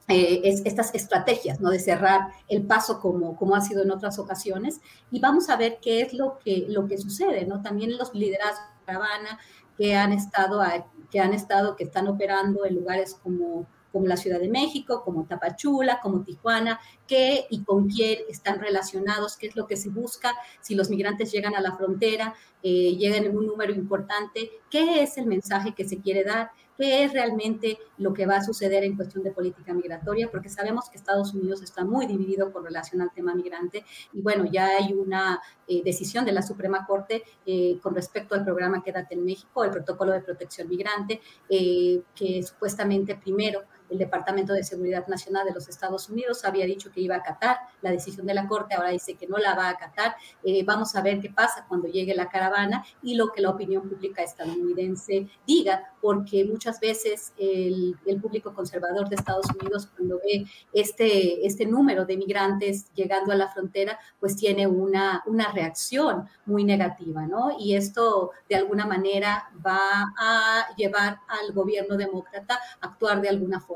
[0.08, 1.70] eh, estas estrategias, ¿no?
[1.70, 4.80] De cerrar el paso como, como ha sido en otras ocasiones.
[5.10, 7.62] Y vamos a ver qué es lo que, lo que sucede, ¿no?
[7.62, 9.38] También los liderazgos de Caravana
[9.78, 10.62] que han estado,
[11.10, 15.24] que han estado, que están operando en lugares como como la Ciudad de México, como
[15.24, 20.34] Tapachula, como Tijuana, qué y con quién están relacionados, qué es lo que se busca,
[20.60, 25.16] si los migrantes llegan a la frontera, eh, llegan en un número importante, qué es
[25.16, 28.96] el mensaje que se quiere dar, qué es realmente lo que va a suceder en
[28.96, 33.12] cuestión de política migratoria, porque sabemos que Estados Unidos está muy dividido con relación al
[33.12, 37.94] tema migrante y bueno, ya hay una eh, decisión de la Suprema Corte eh, con
[37.94, 43.98] respecto al programa Quédate en México, el protocolo de protección migrante, que supuestamente primero el
[43.98, 47.90] Departamento de Seguridad Nacional de los Estados Unidos había dicho que iba a acatar la
[47.90, 50.16] decisión de la Corte, ahora dice que no la va a acatar.
[50.42, 53.88] Eh, vamos a ver qué pasa cuando llegue la caravana y lo que la opinión
[53.88, 61.46] pública estadounidense diga, porque muchas veces el, público conservador de Estados Unidos, cuando ve este,
[61.46, 67.26] este número de migrantes llegando a la frontera, pues tiene una, una reacción muy negativa,
[67.26, 67.56] ¿no?
[67.58, 73.60] Y esto de alguna manera va a llevar al gobierno demócrata a actuar de alguna
[73.60, 73.73] forma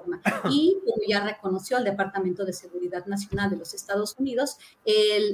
[0.51, 4.57] y como ya reconoció el Departamento de Seguridad Nacional de los Estados Unidos,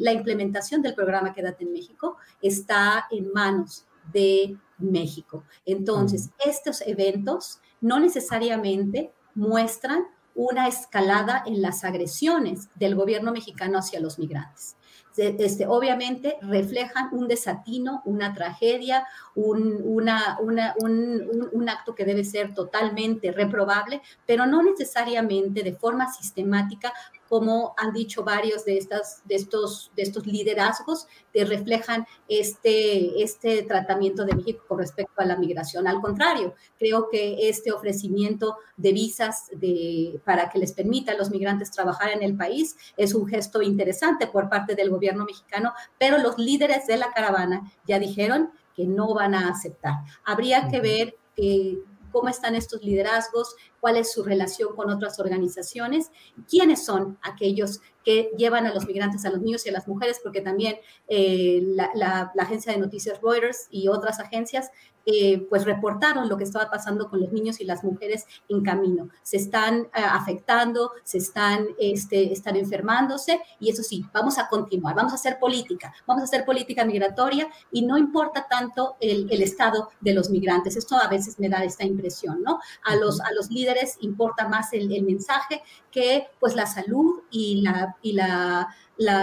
[0.00, 5.44] la implementación del programa Quédate en México está en manos de México.
[5.64, 14.00] Entonces, estos eventos no necesariamente muestran una escalada en las agresiones del gobierno mexicano hacia
[14.00, 14.76] los migrantes.
[15.16, 19.06] Este, obviamente reflejan un desatino, una tragedia,
[19.36, 26.92] un, un, acto que debe ser totalmente reprobable, pero no necesariamente de forma sistemática
[27.34, 33.64] como han dicho varios de, estas, de, estos, de estos liderazgos que reflejan este, este
[33.64, 35.88] tratamiento de México con respecto a la migración.
[35.88, 41.30] Al contrario, creo que este ofrecimiento de visas de, para que les permita a los
[41.30, 46.18] migrantes trabajar en el país es un gesto interesante por parte del gobierno mexicano, pero
[46.18, 50.04] los líderes de la caravana ya dijeron que no van a aceptar.
[50.24, 51.80] Habría que ver eh,
[52.14, 56.10] cómo están estos liderazgos, cuál es su relación con otras organizaciones,
[56.48, 60.20] quiénes son aquellos que llevan a los migrantes, a los niños y a las mujeres,
[60.22, 60.76] porque también
[61.06, 61.60] eh,
[61.94, 64.70] la, agencia de noticias Reuters y otras agencias
[65.06, 69.10] eh, pues reportaron lo que estaba pasando con los niños y las mujeres en camino.
[69.22, 74.94] Se están eh, afectando, se están, este, están enfermándose y eso sí, vamos a continuar,
[74.94, 79.42] vamos a hacer política, vamos a hacer política migratoria y no importa tanto el, el
[79.42, 80.74] estado de los migrantes.
[80.76, 82.60] Esto a veces me da esta impresión, ¿no?
[82.84, 87.62] A los, a los líderes importa más el, el mensaje que pues la salud y
[87.62, 88.68] la y la,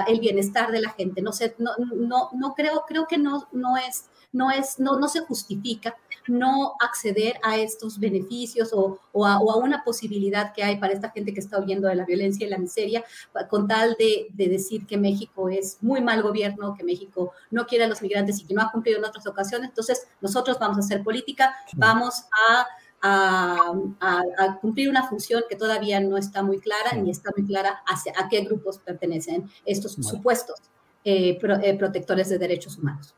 [0.08, 1.22] el bienestar de la gente.
[1.22, 5.08] No, sé, no, no, no creo, creo que no, no es no, es, no, no
[5.08, 5.96] se justifica
[6.28, 11.34] no acceder a estos beneficios o, o, a, una posibilidad que hay para esta gente
[11.34, 13.04] que está huyendo de la violencia y la miseria,
[13.50, 17.86] con tal de, de, decir que México es muy mal gobierno, que México no quiere
[17.86, 19.70] a los migrantes y que no ha cumplido en otras ocasiones.
[19.70, 22.68] Entonces, nosotros vamos a hacer política, vamos a
[23.02, 28.14] a, cumplir una función que todavía no está muy clara ni está muy clara hacia,
[28.18, 30.60] a qué grupos pertenecen estos supuestos
[31.04, 33.16] eh, eh, protectores de derechos humanos.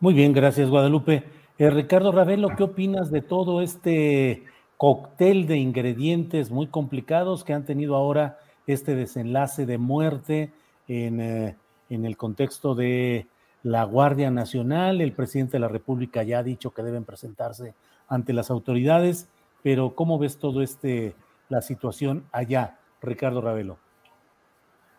[0.00, 1.24] Muy bien, gracias Guadalupe.
[1.58, 4.44] Eh, Ricardo Ravelo, ¿qué opinas de todo este
[4.76, 10.52] cóctel de ingredientes muy complicados que han tenido ahora este desenlace de muerte
[10.88, 13.28] en, en el contexto de
[13.62, 15.00] la Guardia Nacional?
[15.00, 17.74] El presidente de la República ya ha dicho que deben presentarse
[18.12, 19.30] ante las autoridades,
[19.62, 21.14] pero ¿cómo ves todo este,
[21.48, 23.78] la situación allá, Ricardo Ravelo?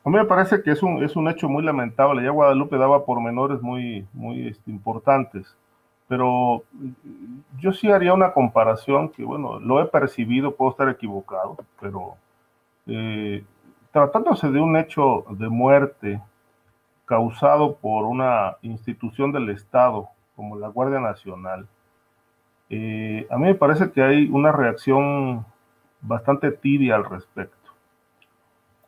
[0.03, 2.23] A mí me parece que es un, es un hecho muy lamentable.
[2.23, 5.55] Ya Guadalupe daba pormenores muy, muy este, importantes,
[6.07, 6.63] pero
[7.59, 12.15] yo sí haría una comparación que, bueno, lo he percibido, puedo estar equivocado, pero
[12.87, 13.45] eh,
[13.91, 16.19] tratándose de un hecho de muerte
[17.05, 21.67] causado por una institución del Estado como la Guardia Nacional,
[22.75, 25.45] eh, a mí me parece que hay una reacción
[26.01, 27.69] bastante tibia al respecto.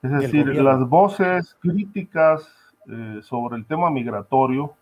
[0.02, 2.48] Es decir, las voces críticas
[2.88, 4.74] eh, sobre el tema migratorio,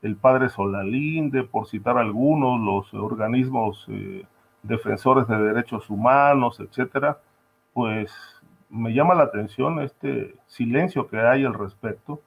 [0.00, 4.24] el padre Solalinde, por citar algunos, los organismos eh,
[4.62, 7.18] defensores de derechos humanos, etcétera,
[7.74, 8.10] pues
[8.70, 12.22] me llama la atención este silencio que hay al respecto.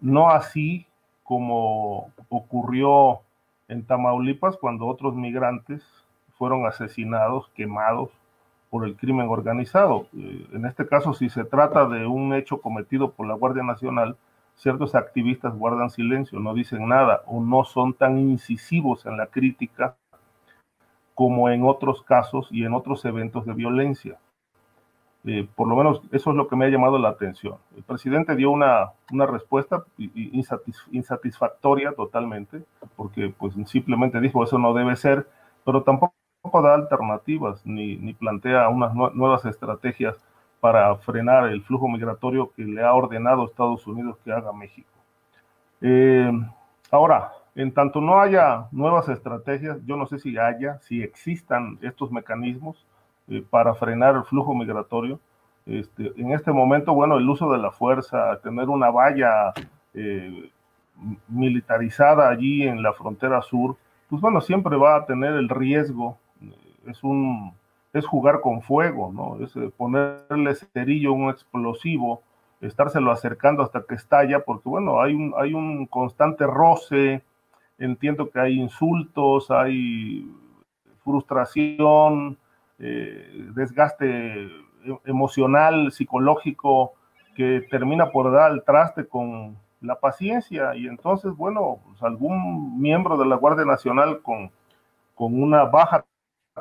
[0.00, 0.86] No así
[1.24, 3.20] como ocurrió
[3.68, 5.82] en Tamaulipas cuando otros migrantes
[6.36, 8.10] fueron asesinados, quemados
[8.70, 10.08] por el crimen organizado.
[10.16, 14.16] Eh, en este caso, si se trata de un hecho cometido por la Guardia Nacional,
[14.56, 19.96] ciertos activistas guardan silencio, no dicen nada o no son tan incisivos en la crítica
[21.14, 24.18] como en otros casos y en otros eventos de violencia.
[25.30, 27.56] Eh, por lo menos eso es lo que me ha llamado la atención.
[27.76, 29.84] El presidente dio una, una respuesta
[30.90, 32.62] insatisfactoria totalmente,
[32.96, 35.28] porque pues simplemente dijo eso no debe ser,
[35.66, 36.14] pero tampoco
[36.62, 40.16] da alternativas ni, ni plantea unas nuevas estrategias
[40.60, 44.88] para frenar el flujo migratorio que le ha ordenado Estados Unidos que haga México.
[45.82, 46.32] Eh,
[46.90, 52.10] ahora, en tanto no haya nuevas estrategias, yo no sé si haya, si existan estos
[52.10, 52.86] mecanismos,
[53.28, 55.20] eh, para frenar el flujo migratorio.
[55.66, 59.52] Este, en este momento, bueno, el uso de la fuerza, tener una valla
[59.94, 60.50] eh,
[61.28, 63.76] militarizada allí en la frontera sur,
[64.08, 66.16] pues bueno, siempre va a tener el riesgo,
[66.86, 67.52] es un
[67.92, 69.42] es jugar con fuego, ¿no?
[69.44, 72.22] Es eh, ponerle cerillo un explosivo,
[72.60, 77.22] estárselo acercando hasta que estalla, porque bueno, hay un, hay un constante roce,
[77.78, 80.30] entiendo que hay insultos, hay
[81.02, 82.36] frustración,
[82.78, 84.50] eh, desgaste
[85.04, 86.94] emocional, psicológico,
[87.34, 93.16] que termina por dar al traste con la paciencia y entonces, bueno, pues algún miembro
[93.16, 94.50] de la Guardia Nacional con,
[95.14, 96.04] con una baja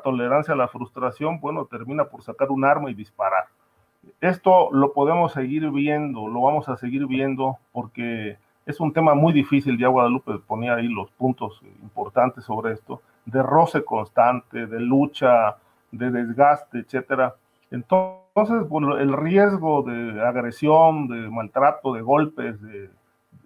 [0.03, 3.45] tolerancia a la frustración, bueno, termina por sacar un arma y disparar.
[4.21, 9.33] Esto lo podemos seguir viendo, lo vamos a seguir viendo porque es un tema muy
[9.33, 15.57] difícil, ya Guadalupe ponía ahí los puntos importantes sobre esto, de roce constante, de lucha,
[15.97, 17.35] de desgaste, etcétera.
[17.71, 22.89] Entonces, bueno, el riesgo de agresión, de maltrato, de golpes, de,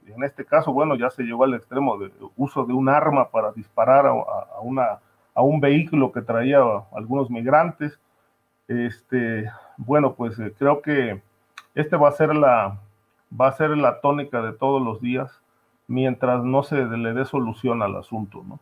[0.07, 3.51] en este caso, bueno, ya se llegó al extremo de uso de un arma para
[3.51, 4.99] disparar a, una,
[5.33, 6.59] a un vehículo que traía
[6.93, 7.99] algunos migrantes.
[8.67, 11.21] Este, bueno, pues eh, creo que
[11.75, 12.79] este va a ser la
[13.39, 15.41] va a ser la tónica de todos los días
[15.87, 18.59] mientras no se le dé solución al asunto, ¿no?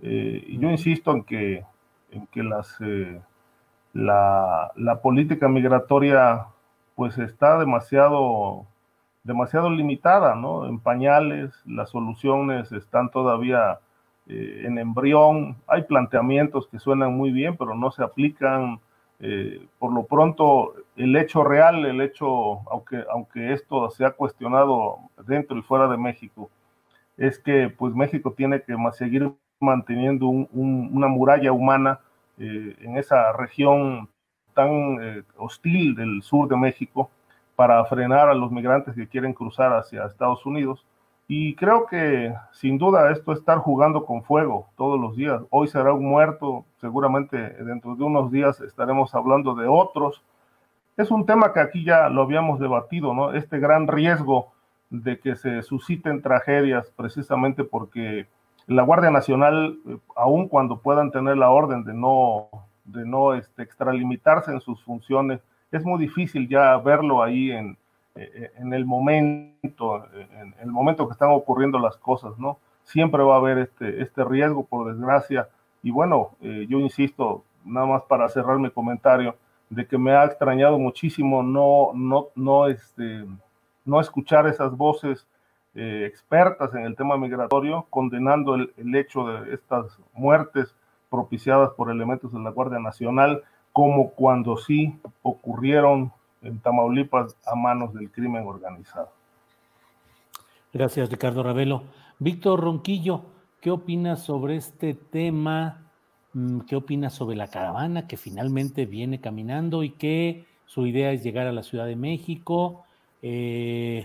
[0.00, 1.64] Eh, yo insisto en que,
[2.10, 3.20] en que las, eh,
[3.92, 6.46] la, la, política migratoria
[6.94, 8.66] pues está demasiado,
[9.24, 10.66] demasiado limitada, ¿no?
[10.66, 13.78] En pañales, las soluciones están todavía
[14.26, 18.80] eh, en embrión, hay planteamientos que suenan muy bien, pero no se aplican.
[19.78, 25.58] por lo pronto, el hecho real, el hecho, aunque, aunque esto se ha cuestionado dentro
[25.58, 26.50] y fuera de México,
[27.16, 32.00] es que pues México tiene que seguir manteniendo una muralla humana
[32.38, 34.08] eh, en esa región
[34.54, 37.10] tan eh, hostil del sur de México
[37.56, 40.86] para frenar a los migrantes que quieren cruzar hacia Estados Unidos.
[41.26, 45.42] Y creo que sin duda esto es estar jugando con fuego todos los días.
[45.50, 50.22] Hoy será un muerto, seguramente dentro de unos días estaremos hablando de otros.
[50.96, 53.32] Es un tema que aquí ya lo habíamos debatido, ¿no?
[53.34, 54.52] Este gran riesgo
[54.90, 58.26] de que se susciten tragedias precisamente porque
[58.68, 62.48] la Guardia Nacional, eh, aun cuando puedan tener la orden de no,
[62.84, 65.40] de no este, extralimitarse en sus funciones,
[65.72, 67.76] es muy difícil ya verlo ahí en,
[68.14, 72.58] eh, en el momento, en el momento que están ocurriendo las cosas, ¿no?
[72.84, 75.48] Siempre va a haber este, este riesgo, por desgracia.
[75.82, 79.36] Y bueno, eh, yo insisto, nada más para cerrar mi comentario,
[79.70, 83.24] de que me ha extrañado muchísimo no, no, no, este,
[83.84, 85.26] no escuchar esas voces
[85.80, 90.74] eh, expertas en el tema migratorio, condenando el, hecho de estas muertes
[91.08, 96.10] propiciadas por elementos de la Guardia Nacional, como cuando sí ocurrieron
[96.42, 99.10] en Tamaulipas a manos del crimen organizado.
[100.72, 101.84] Gracias, Ricardo Ravelo.
[102.18, 103.22] Víctor Ronquillo,
[103.60, 105.92] ¿qué opinas sobre este tema?
[106.32, 111.22] Mm, ¿Qué opinas sobre la caravana que finalmente viene caminando y que su idea es
[111.22, 112.84] llegar a la Ciudad de México?
[113.22, 114.02] Eh,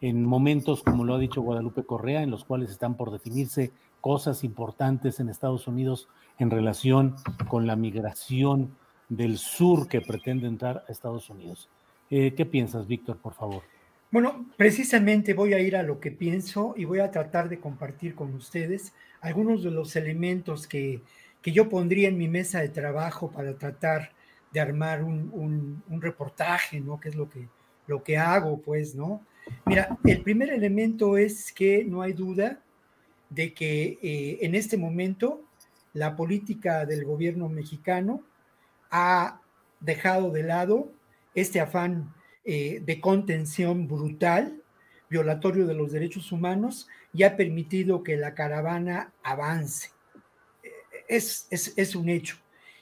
[0.00, 3.70] en momentos, como lo ha dicho Guadalupe Correa, en los cuales están por definirse
[4.00, 7.16] cosas importantes en Estados Unidos en relación
[7.48, 8.76] con la migración
[9.08, 11.68] del sur que pretende entrar a Estados Unidos.
[12.10, 13.62] Eh, ¿Qué piensas, Víctor, por favor?
[14.10, 18.14] Bueno, precisamente voy a ir a lo que pienso y voy a tratar de compartir
[18.14, 21.02] con ustedes algunos de los elementos que,
[21.42, 24.12] que yo pondría en mi mesa de trabajo para tratar
[24.52, 27.00] de armar un, un reportaje, ¿no?
[27.00, 27.48] Que es lo que,
[27.86, 29.22] lo que hago, pues, ¿no?
[29.64, 32.60] Mira, el primer elemento es que no hay duda
[33.30, 35.42] de que eh, en este momento
[35.92, 38.22] la política del gobierno mexicano
[38.90, 39.40] ha
[39.80, 40.92] dejado de lado
[41.34, 44.62] este afán eh, de contención brutal,
[45.08, 49.90] violatorio de los derechos humanos, y ha permitido que la caravana avance.
[51.08, 52.36] Es, es un hecho.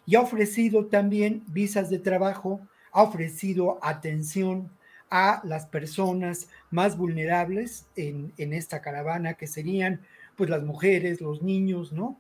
[0.07, 2.61] Y ha ofrecido también visas de trabajo,
[2.93, 4.71] ha ofrecido atención
[5.17, 10.01] a las personas más vulnerables en, esta caravana, que serían
[10.35, 12.19] pues las mujeres, los niños, ¿no?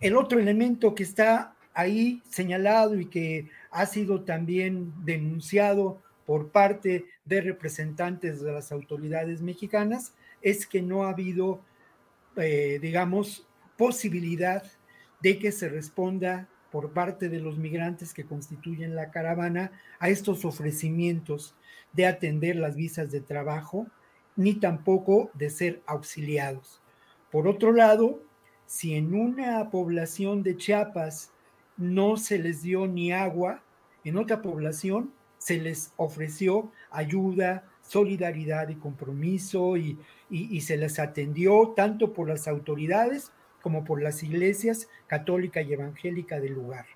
[0.00, 7.06] El otro elemento que está ahí señalado y que ha sido también denunciado por parte
[7.24, 10.12] de representantes de las autoridades mexicanas
[10.42, 11.60] es que no ha habido,
[12.34, 13.46] eh, digamos,
[13.76, 14.64] posibilidad
[15.20, 20.44] de que se responda por parte de los migrantes que constituyen la caravana a estos
[20.44, 21.54] ofrecimientos
[21.92, 23.86] de atender las visas de trabajo,
[24.36, 26.80] ni tampoco de ser auxiliados.
[27.30, 28.22] Por otro lado,
[28.66, 31.32] si en una población de Chiapas
[31.76, 33.62] no se les dio ni agua,
[34.04, 39.98] en otra población se les ofreció ayuda, solidaridad y compromiso y,
[40.60, 43.32] se les atendió tanto por las autoridades
[43.62, 46.86] como por las iglesias católica y evangélica del lugar.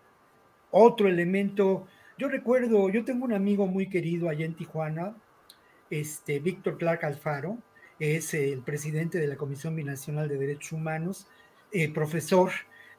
[0.70, 1.86] Otro elemento
[2.16, 5.16] yo recuerdo, yo tengo un amigo muy querido allá en Tijuana,
[5.90, 7.58] este, Víctor Clark Alfaro,
[7.98, 11.26] es el presidente de la Comisión Binacional de Derechos Humanos,
[11.72, 12.50] eh, profesor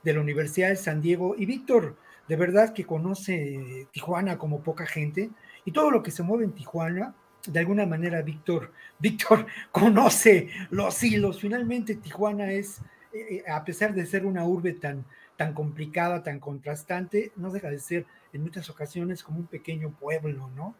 [0.03, 1.95] de la Universidad de San Diego, y Víctor,
[2.27, 5.29] de verdad que conoce Tijuana como poca gente,
[5.63, 7.15] y todo lo que se mueve en Tijuana,
[7.47, 11.39] de alguna manera Víctor, Víctor conoce los hilos.
[11.39, 12.79] Finalmente Tijuana es,
[13.13, 15.05] eh, eh, a pesar de ser una urbe tan,
[15.37, 20.49] tan complicada, tan contrastante, no deja de ser en muchas ocasiones como un pequeño pueblo,
[20.55, 20.75] ¿no?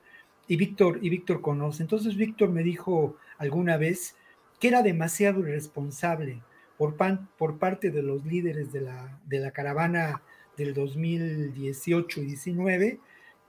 [0.47, 1.84] Y Víctor, y Víctor conoce.
[1.84, 4.16] Entonces Víctor me dijo alguna vez
[4.60, 6.41] que era demasiado irresponsable
[6.78, 6.95] por,
[7.38, 10.22] por parte de los líderes de la, de la caravana
[10.58, 12.99] del 2018 y 19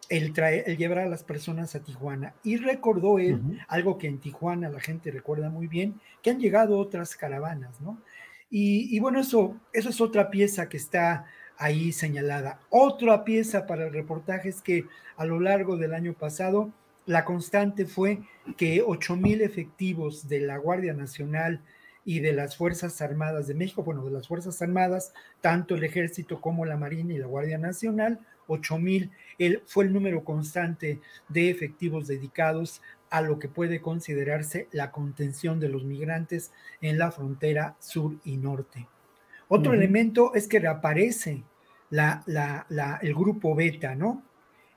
[0.09, 2.35] el, el llevar a las personas a Tijuana.
[2.43, 6.79] Y recordó él algo que en Tijuana la gente recuerda muy bien, que han llegado
[6.79, 7.99] otras caravanas, ¿no?
[8.49, 11.27] Y, bueno, eso, eso es otra pieza que está
[11.59, 12.61] ahí señalada.
[12.71, 14.85] Otra pieza para el reportaje es que
[15.17, 16.73] a lo largo del año pasado,
[17.07, 18.21] la constante fue
[18.57, 21.63] que 8 mil efectivos de la Guardia Nacional
[22.05, 26.41] y de las Fuerzas Armadas de México, bueno, de las Fuerzas Armadas, tanto el Ejército
[26.41, 29.11] como la Marina y la Guardia Nacional, 8 mil,
[29.67, 32.81] fue el número constante de efectivos dedicados
[33.11, 38.37] a lo que puede considerarse la contención de los migrantes en la frontera sur y
[38.37, 38.87] norte.
[39.49, 41.45] Otro elemento es que reaparece
[41.91, 44.23] la, el grupo beta, ¿no?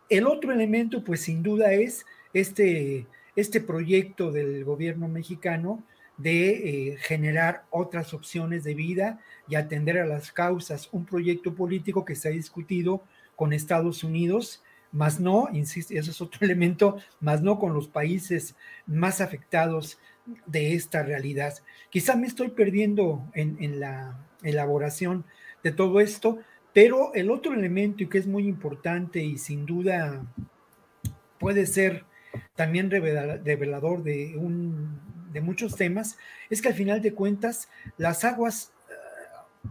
[0.10, 5.84] El otro elemento, pues sin duda, es este, este proyecto del gobierno mexicano
[6.18, 6.50] de
[6.92, 12.16] eh, generar otras opciones de vida y atender a las causas, un proyecto político que
[12.16, 13.04] se ha discutido
[13.36, 14.62] con Estados Unidos,
[14.92, 20.00] más no, insisto, eso es otro elemento, más no con los países más afectados
[20.46, 21.54] de esta realidad.
[21.90, 25.26] Quizá me estoy perdiendo en, la elaboración
[25.64, 26.40] de todo esto,
[26.74, 30.24] pero el otro elemento y que es muy importante y sin duda
[31.40, 32.06] puede ser
[32.56, 35.00] también revelador de, un,
[35.34, 36.18] de muchos temas,
[36.50, 38.94] es que al final de cuentas las aguas eh,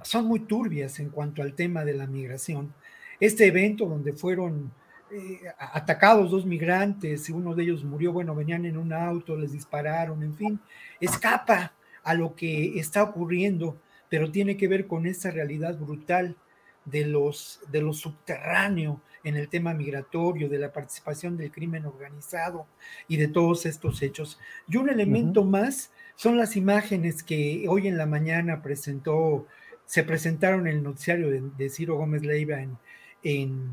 [0.03, 2.75] son muy turbias en cuanto al tema de la migración
[3.21, 4.73] este evento donde fueron
[5.11, 9.53] eh, atacados dos migrantes y uno de ellos murió, bueno, venían en un auto, les
[9.53, 10.61] dispararon, en fin,
[11.01, 13.79] escapa a lo que está ocurriendo,
[14.09, 16.37] pero tiene que ver con esa realidad brutal
[16.85, 22.67] de los de lo subterráneo en el tema migratorio, de la participación del crimen organizado
[23.09, 24.39] y de todos estos hechos.
[24.69, 29.47] Y un elemento más son las imágenes que hoy en la mañana presentó,
[29.85, 32.79] se presentaron en el noticiario de, de Ciro Gómez Leiva en,
[33.23, 33.71] en,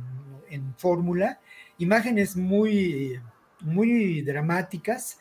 [0.78, 1.39] fórmula,
[1.78, 3.20] imágenes muy,
[3.62, 5.20] muy dramáticas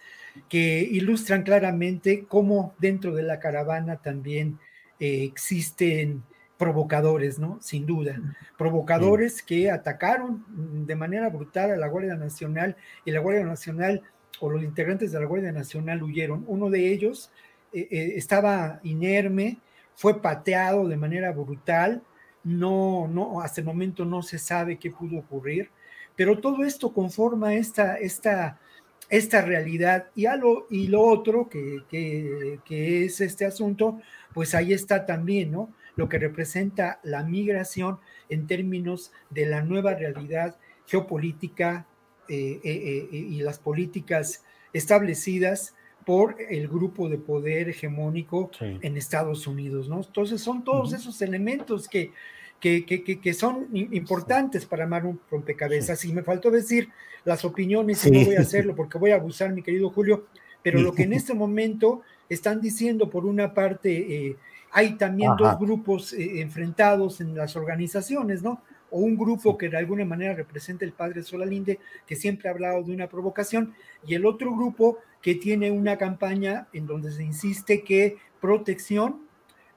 [0.49, 4.59] que ilustran claramente cómo dentro de la caravana también
[5.01, 6.23] eh, existen
[6.57, 7.59] provocadores, ¿no?
[7.61, 8.21] Sin duda,
[8.57, 10.45] provocadores que atacaron
[10.87, 14.03] de manera brutal a la Guardia Nacional y la Guardia Nacional
[14.41, 16.45] o los integrantes de la Guardia Nacional huyeron.
[16.47, 17.31] Uno de ellos
[17.73, 19.59] eh, eh, estaba inerme,
[19.95, 22.03] fue pateado de manera brutal,
[22.45, 25.71] no, no, hasta el momento no se sabe qué pudo ocurrir,
[26.15, 28.61] pero todo esto conforma esta, esta,
[29.09, 30.11] esta realidad.
[30.15, 34.01] Y, lo, y lo otro que, que, es este asunto,
[34.33, 35.73] pues ahí está también, ¿no?
[35.97, 41.87] Lo que representa la migración en términos de la nueva realidad geopolítica
[42.29, 45.75] eh, eh, eh, y las políticas establecidas
[46.05, 49.97] por el grupo de poder hegemónico en Estados Unidos, ¿no?
[49.97, 52.13] Entonces son todos esos elementos que,
[52.61, 56.05] que, que, son importantes para armar un rompecabezas.
[56.05, 56.89] Y me faltó decir
[57.25, 60.27] las opiniones y no voy a hacerlo porque voy a abusar, mi querido Julio,
[60.63, 64.37] pero lo que en este momento están diciendo, por una parte, eh,
[64.73, 68.63] hay también dos grupos eh, enfrentados en las organizaciones, ¿no?
[68.95, 72.81] o un grupo que de alguna manera representa el padre Solalinde, que siempre ha hablado
[72.85, 73.75] de una provocación,
[74.07, 79.23] y el otro grupo que tiene una campaña en donde se insiste que protección,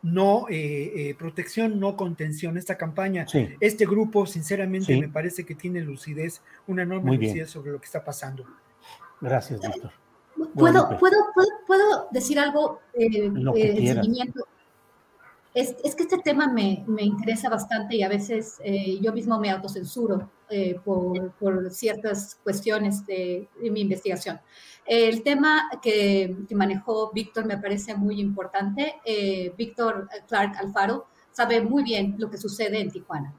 [0.02, 3.26] no eh, eh, protección, no contención, esta campaña.
[3.62, 8.04] Este grupo, sinceramente, me parece que tiene lucidez, una enorme lucidez sobre lo que está
[8.04, 8.44] pasando.
[9.22, 9.92] Gracias, Víctor.
[10.54, 11.16] ¿Puedo, ¿puedo,
[11.66, 14.46] puedo, decir algo eh, de seguimiento?
[15.60, 18.60] Es, es, que este tema me, me, interesa bastante y a veces
[19.02, 20.30] yo mismo me autocensuro
[20.86, 24.40] por, por, ciertas cuestiones de, de mi investigación.
[24.88, 28.96] El tema que, manejó Víctor me parece muy importante.
[29.04, 33.36] Eh, Víctor Clark Alfaro sabe muy bien lo que sucede en Tijuana.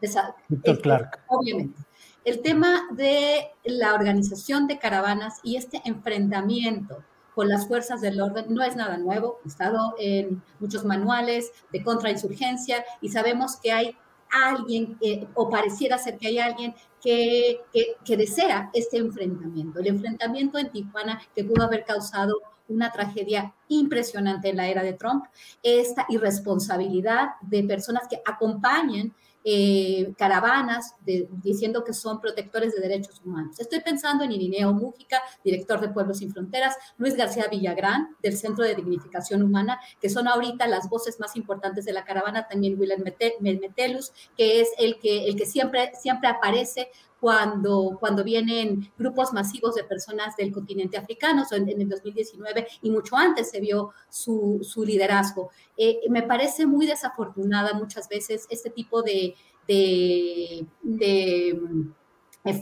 [0.49, 1.21] Víctor Clark.
[1.29, 1.81] Obviamente.
[2.25, 7.03] El tema de la organización de caravanas y este enfrentamiento
[7.39, 9.39] con las fuerzas del orden no es nada nuevo.
[9.45, 13.97] He estado en muchos manuales de contrainsurgencia y sabemos que hay
[14.29, 17.61] alguien, eh, o pareciera ser que hay alguien que,
[18.05, 22.35] que, desea este enfrentamiento, el enfrentamiento en Tijuana que pudo haber causado
[22.67, 25.27] una tragedia impresionante en la era de Trump,
[25.63, 29.15] esta irresponsabilidad de personas que acompañan
[29.51, 30.95] eh, caravanas
[31.43, 33.59] diciendo que son protectores de derechos humanos.
[33.59, 38.63] Estoy pensando en Irineo Mújica, director de Pueblos Sin Fronteras, Luis García Villagrán, del Centro
[38.63, 43.03] de Dignificación Humana, que son ahorita las voces más importantes de la caravana, también Willem
[43.41, 46.91] Metelus, que es el que, el que siempre, siempre aparece
[47.21, 52.91] cuando, cuando vienen grupos masivos de personas del continente africano, en, en el 2019 y
[52.91, 55.51] mucho antes se vio su, su liderazgo.
[55.77, 59.35] Eh, me parece muy desafortunada muchas veces este tipo de,
[59.67, 60.77] de,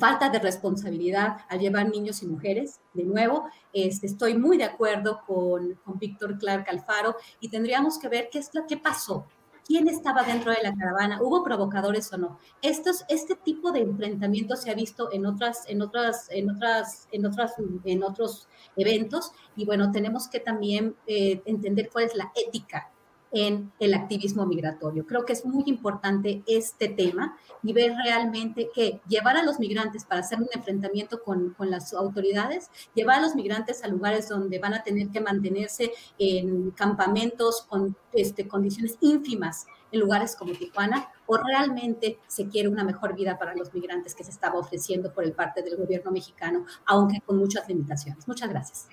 [0.01, 2.81] falta de responsabilidad al llevar niños y mujeres.
[2.95, 8.29] De nuevo, estoy muy de acuerdo con, con Víctor Clark Alfaro y tendríamos que ver
[8.31, 9.27] qué es lo que pasó.
[9.67, 11.21] ¿Quién estaba dentro de la caravana?
[11.21, 12.39] ¿Hubo provocadores o no?
[12.63, 17.27] Estos, este tipo de enfrentamiento se ha visto en otras, en otras, en otras, en
[17.27, 17.55] otras,
[17.85, 22.93] en otros eventos y bueno, tenemos que también eh, entender cuál es la ética
[23.33, 25.07] en el activismo migratorio.
[25.07, 30.05] Creo que es muy importante este tema y ver realmente que llevar a los migrantes
[30.05, 34.59] para hacer un enfrentamiento con, con, las autoridades, llevar a los migrantes a lugares donde
[34.59, 41.09] van a tener que mantenerse en campamentos con este, condiciones ínfimas en lugares como Tijuana,
[41.27, 45.25] o realmente se quiere una mejor vida para los migrantes que se estaba ofreciendo por
[45.25, 48.27] el parte del gobierno mexicano, aunque con muchas limitaciones.
[48.27, 48.89] Muchas gracias.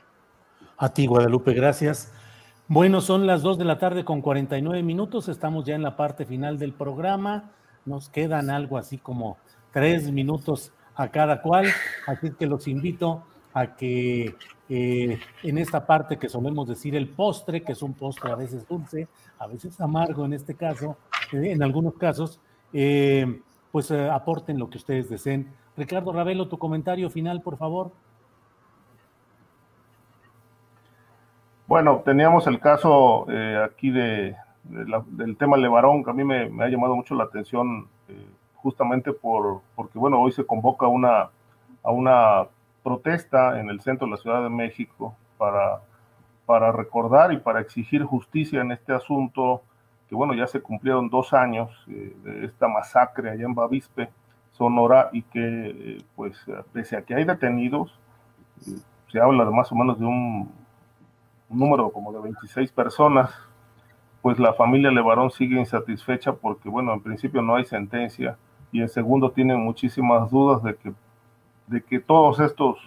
[0.77, 2.11] A ti, Guadalupe, gracias.
[2.69, 5.27] Bueno, son las 2 de la tarde con 49 minutos.
[5.27, 7.51] Estamos ya en la parte final del programa.
[7.85, 9.37] Nos quedan algo así como
[9.73, 11.67] tres minutos a cada cual.
[12.07, 14.33] Así que los invito a que
[14.69, 18.65] eh, en esta parte que solemos decir el postre, que es un postre a veces
[18.65, 19.09] dulce,
[19.39, 20.95] a veces amargo en este caso,
[21.33, 22.39] eh, en algunos casos,
[22.71, 23.41] eh,
[23.73, 25.51] pues aporten lo que ustedes deseen.
[25.75, 27.91] Ricardo Ravelo, tu comentario final, por favor.
[31.73, 36.67] Bueno, teníamos el caso eh, aquí de, del tema Levarón, que a mí me, ha
[36.67, 41.31] llamado mucho la atención eh, justamente por, porque, bueno, hoy se convoca una,
[41.81, 42.45] a una
[42.83, 45.81] protesta en el centro de la Ciudad de México para,
[46.45, 49.63] para recordar y para exigir justicia en este asunto,
[50.07, 54.11] que, bueno, ya se cumplieron dos años eh, de esta masacre allá en Bavispe,
[54.51, 56.37] Sonora, y que, pues,
[56.71, 57.97] pese a que hay detenidos,
[59.11, 60.62] se habla de más o menos de un
[61.49, 63.31] un número como de 26 personas,
[64.21, 68.37] pues la familia Levarón sigue insatisfecha porque, bueno, en principio no hay sentencia
[68.71, 70.93] y en segundo tienen muchísimas dudas de que,
[71.67, 72.77] de que todos estos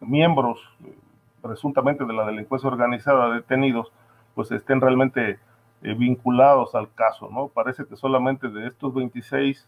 [0.00, 0.60] miembros,
[1.40, 3.92] presuntamente de la delincuencia organizada, detenidos,
[4.34, 5.38] pues estén realmente
[5.82, 7.48] eh, vinculados al caso, ¿no?
[7.48, 9.66] Parece que solamente de estos 26,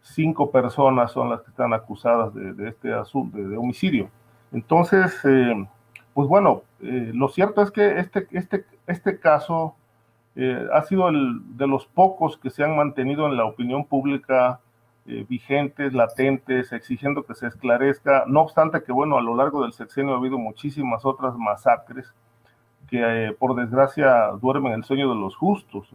[0.00, 4.08] cinco personas son las que están acusadas de, este asunto, de, homicidio.
[4.50, 5.68] Entonces, eh,
[6.14, 9.74] pues bueno, eh, lo cierto es que este, este, este caso
[10.36, 14.60] eh, ha sido el de los pocos que se han mantenido en la opinión pública
[15.06, 18.24] eh, vigentes, latentes, exigiendo que se esclarezca.
[18.26, 22.12] No obstante que, bueno, a lo largo del sexenio ha habido muchísimas otras masacres
[22.88, 25.88] que, por desgracia, duermen el sueño de los justos.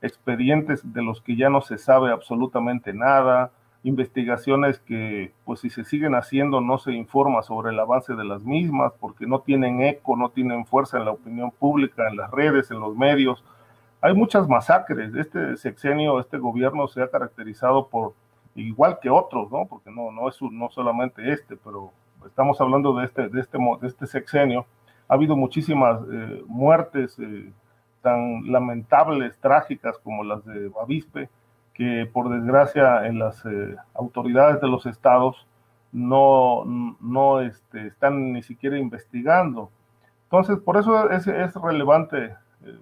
[0.00, 3.50] Expedientes de los que ya no se sabe absolutamente nada,
[3.84, 8.44] investigaciones que, pues si se siguen haciendo, no se informa sobre el avance de las
[8.44, 12.70] mismas, porque no tienen eco, no tienen fuerza en la opinión pública, en las redes,
[12.70, 13.44] en los medios.
[14.00, 15.14] Hay muchas masacres.
[15.14, 18.14] Este sexenio, este gobierno se ha caracterizado por,
[18.54, 19.66] igual que otros, ¿no?
[19.66, 21.92] Porque no, no es no solamente este, pero
[22.26, 24.66] estamos hablando de este, de este, de este sexenio.
[25.08, 27.50] Ha habido muchísimas eh, muertes eh,
[28.02, 31.28] tan lamentables, trágicas como las de Bavispe,
[31.78, 35.46] que por desgracia en las eh, autoridades de los estados
[35.92, 36.64] no,
[37.00, 39.70] no este, están ni siquiera investigando.
[40.24, 42.78] Entonces, por eso es, es relevante eh,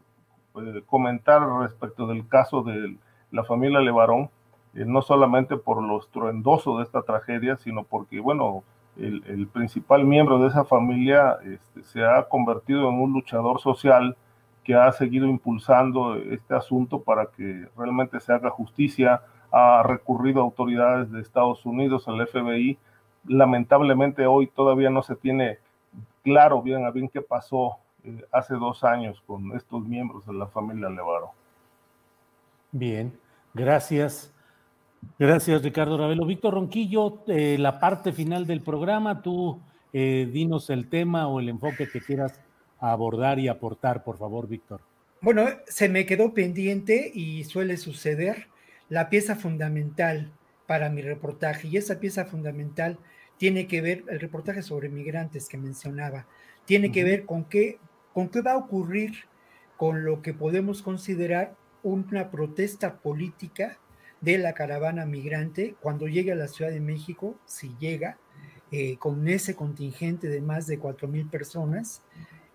[0.56, 2.96] eh, comentar respecto del caso de
[3.30, 4.30] la familia Levarón,
[4.72, 8.64] no solamente por lo estruendoso de esta tragedia, sino porque, bueno,
[8.98, 14.16] el, principal miembro de esa familia este, se ha convertido en un luchador social
[14.66, 20.44] que ha seguido impulsando este asunto para que realmente se haga justicia, ha recurrido a
[20.44, 22.76] autoridades de Estados Unidos, al FBI.
[23.28, 25.58] Lamentablemente hoy todavía no se tiene
[26.24, 30.48] claro bien a bien qué pasó eh, hace dos años con estos miembros de la
[30.48, 31.30] familia Levaro.
[32.72, 33.16] Bien,
[33.54, 34.34] gracias.
[35.16, 36.26] Gracias, Ricardo Ravelo.
[36.26, 39.60] Víctor Ronquillo, eh, la parte final del programa, tú
[39.92, 42.40] eh, dinos el tema o el enfoque que quieras
[42.78, 44.80] abordar y aportar, por favor, Víctor?
[45.20, 48.48] Bueno, se me quedó pendiente y suele suceder
[48.88, 50.32] la pieza fundamental
[50.66, 52.98] para mi reportaje y esa pieza fundamental
[53.38, 56.26] tiene que ver, el reportaje sobre migrantes que mencionaba,
[56.64, 57.78] tiene que ver con qué,
[58.12, 59.12] con qué va a ocurrir
[59.76, 63.78] con lo que podemos considerar una protesta política
[64.20, 68.18] de la caravana migrante cuando llegue a la Ciudad de México, si llega,
[68.72, 72.02] eh, con ese contingente de más de cuatro mil personas,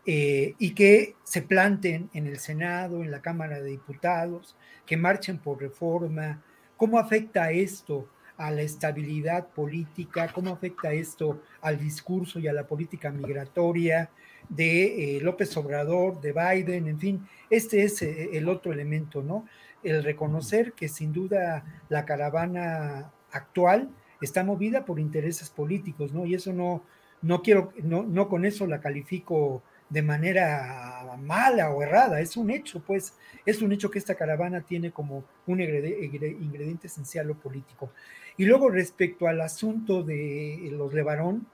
[0.05, 5.37] eh, y que se planten en el Senado, en la Cámara de Diputados, que marchen
[5.37, 6.41] por reforma.
[6.75, 10.31] ¿Cómo afecta esto a la estabilidad política?
[10.33, 14.09] ¿Cómo afecta esto al discurso y a la política migratoria
[14.49, 16.87] de eh, López Obrador, de Biden?
[16.87, 19.45] En fin, este es eh, el otro elemento, ¿no?
[19.83, 23.89] El reconocer que sin duda la caravana actual
[24.19, 26.25] está movida por intereses políticos, ¿no?
[26.25, 26.83] Y eso no,
[27.21, 29.61] no quiero, no, no con eso la califico
[29.91, 33.13] de manera mala o errada, es un hecho, pues,
[33.45, 37.91] es un hecho que esta caravana tiene como un ingrediente esencial o político.
[38.37, 41.45] Y luego respecto al asunto de los Levarón,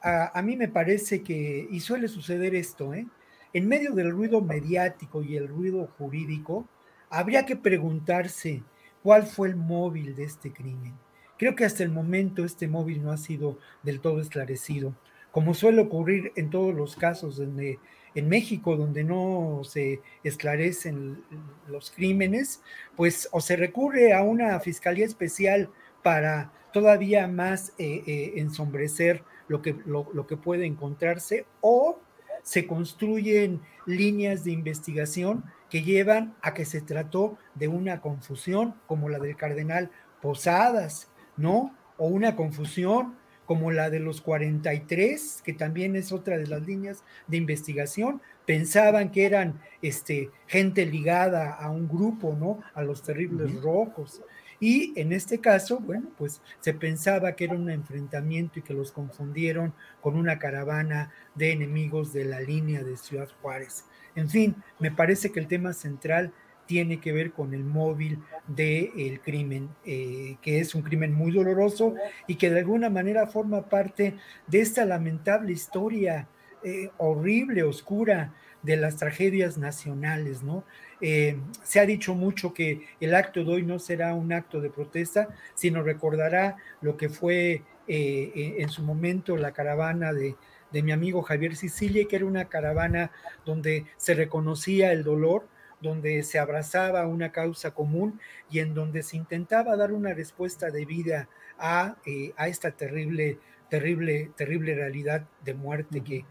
[0.00, 3.06] a, a mí me parece que, y suele suceder esto, ¿eh?
[3.52, 6.66] en medio del ruido mediático y el ruido jurídico,
[7.10, 8.62] habría que preguntarse
[9.02, 10.94] cuál fue el móvil de este crimen.
[11.38, 14.94] Creo que hasta el momento este móvil no ha sido del todo esclarecido
[15.32, 21.24] como suele ocurrir en todos los casos en México donde no se esclarecen
[21.66, 22.62] los crímenes,
[22.96, 25.70] pues o se recurre a una fiscalía especial
[26.02, 31.98] para todavía más eh, eh, ensombrecer lo que, lo, que puede encontrarse, o
[32.42, 39.08] se construyen líneas de investigación que llevan a que se trató de una confusión como
[39.08, 41.74] la del cardenal Posadas, ¿no?
[41.96, 43.16] O una confusión
[43.52, 49.10] como la de los 43, que también es otra de las líneas de investigación, pensaban
[49.10, 52.60] que eran este, gente ligada a un grupo, ¿no?
[52.72, 54.22] A los terribles rojos.
[54.58, 58.90] Y en este caso, bueno, pues se pensaba que era un enfrentamiento y que los
[58.90, 63.84] confundieron con una caravana de enemigos de la línea de Ciudad Juárez.
[64.14, 66.32] En fin, me parece que el tema central
[66.72, 71.94] tiene que ver con el móvil del crimen, eh, que es un crimen muy doloroso
[72.26, 74.14] y que de alguna manera forma parte
[74.46, 76.28] de esta lamentable historia
[76.64, 80.64] eh, horrible, oscura de las tragedias nacionales, ¿no?
[81.02, 84.70] Eh, se ha dicho mucho que el acto de hoy no será un acto de
[84.70, 90.36] protesta, sino recordará lo que fue en su momento la caravana de,
[90.70, 93.10] de mi amigo Javier Sicilia, que era una caravana
[93.44, 95.46] donde se reconocía el dolor,
[95.82, 98.20] donde se abrazaba una causa común
[98.50, 101.28] y en donde se intentaba dar una respuesta de vida
[101.58, 106.24] a, eh, a esta terrible, terrible, terrible realidad de muerte que,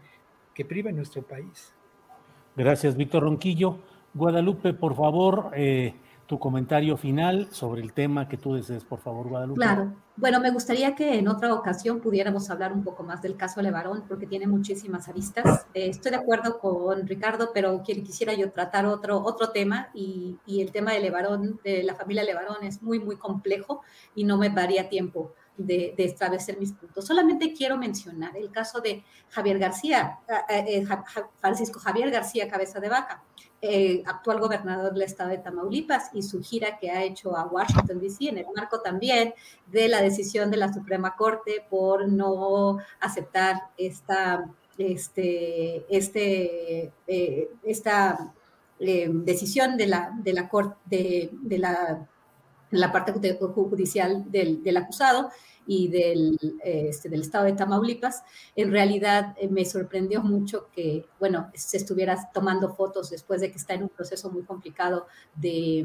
[0.54, 1.72] que priva en nuestro país.
[2.56, 3.78] Gracias, Víctor Ronquillo.
[4.14, 5.94] Guadalupe, por favor, eh,
[6.26, 9.60] tu comentario final sobre el tema que tú desees, por favor, Guadalupe.
[9.60, 9.92] Claro.
[10.16, 14.04] Bueno, me gustaría que en otra ocasión pudiéramos hablar un poco más del caso Levarón,
[14.06, 15.66] porque tiene muchísimas aristas.
[15.74, 20.70] Eh, estoy de acuerdo con Ricardo, pero quisiera yo tratar otro, otro tema, y, el
[20.70, 23.82] tema de Levarón, de la familia Levarón, es muy, muy complejo
[24.14, 27.06] y no me daría tiempo de, establecer mis puntos.
[27.06, 30.18] Solamente quiero mencionar el caso de Javier García,
[30.48, 30.86] eh, eh,
[31.40, 33.22] Francisco Javier García Cabeza de Vaca.
[33.64, 38.00] Eh, actual gobernador del estado de Tamaulipas y su gira que ha hecho a Washington,
[38.00, 39.34] D.C., en el marco también
[39.68, 48.34] de la decisión de la Suprema Corte por no aceptar esta, este, este, eh, esta
[48.80, 52.08] eh, decisión de la, de la Corte, de, la,
[52.72, 55.30] la, parte judicial del, del acusado
[55.66, 58.22] y del, este, del estado de Tamaulipas,
[58.56, 63.58] en realidad eh, me sorprendió mucho que, bueno, se estuviera tomando fotos después de que
[63.58, 65.84] está en un proceso muy complicado de,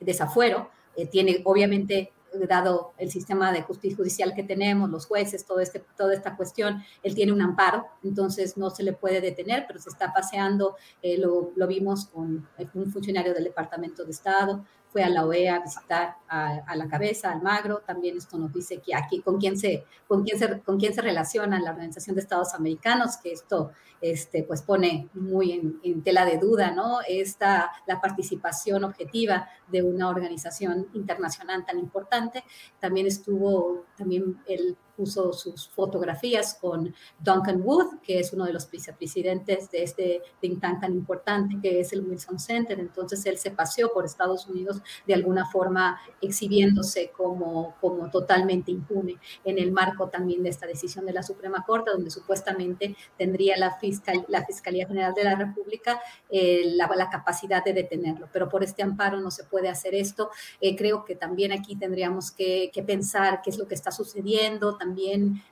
[0.00, 0.70] desafuero.
[0.96, 2.12] Eh, tiene, obviamente,
[2.48, 6.82] dado el sistema de justicia judicial que tenemos, los jueces, todo este, toda esta cuestión,
[7.02, 11.18] él tiene un amparo, entonces no se le puede detener, pero se está paseando, eh,
[11.18, 15.58] lo, lo, vimos con un funcionario del Departamento de Estado, fue a la OEA a
[15.60, 19.84] visitar a, la cabeza, al Magro, también esto nos dice que aquí con quién se,
[20.06, 23.70] con quién se, con quién se relaciona la Organización de Estados Americanos, que esto
[24.00, 26.98] este, pues pone muy en, tela de duda, ¿no?
[27.06, 32.44] Esta, la participación objetiva de una organización internacional tan importante.
[32.80, 38.68] También estuvo, también el puso sus fotografías con Duncan Wood, que es uno de los
[38.68, 42.80] vicepresidentes de este think tank tan importante que es el Wilson Center.
[42.80, 49.18] Entonces él se paseó por Estados Unidos de alguna forma exhibiéndose como, como totalmente impune
[49.44, 53.78] en el marco también de esta decisión de la Suprema Corte, donde supuestamente tendría la,
[53.78, 58.28] fiscal, la Fiscalía General de la República eh, la, la, capacidad de detenerlo.
[58.32, 60.30] Pero por este amparo no se puede hacer esto.
[60.60, 64.76] Eh, creo que también aquí tendríamos que, que pensar qué es lo que está sucediendo
[64.76, 64.87] también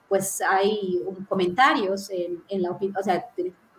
[0.09, 3.27] pues hay comentarios en, la o sea,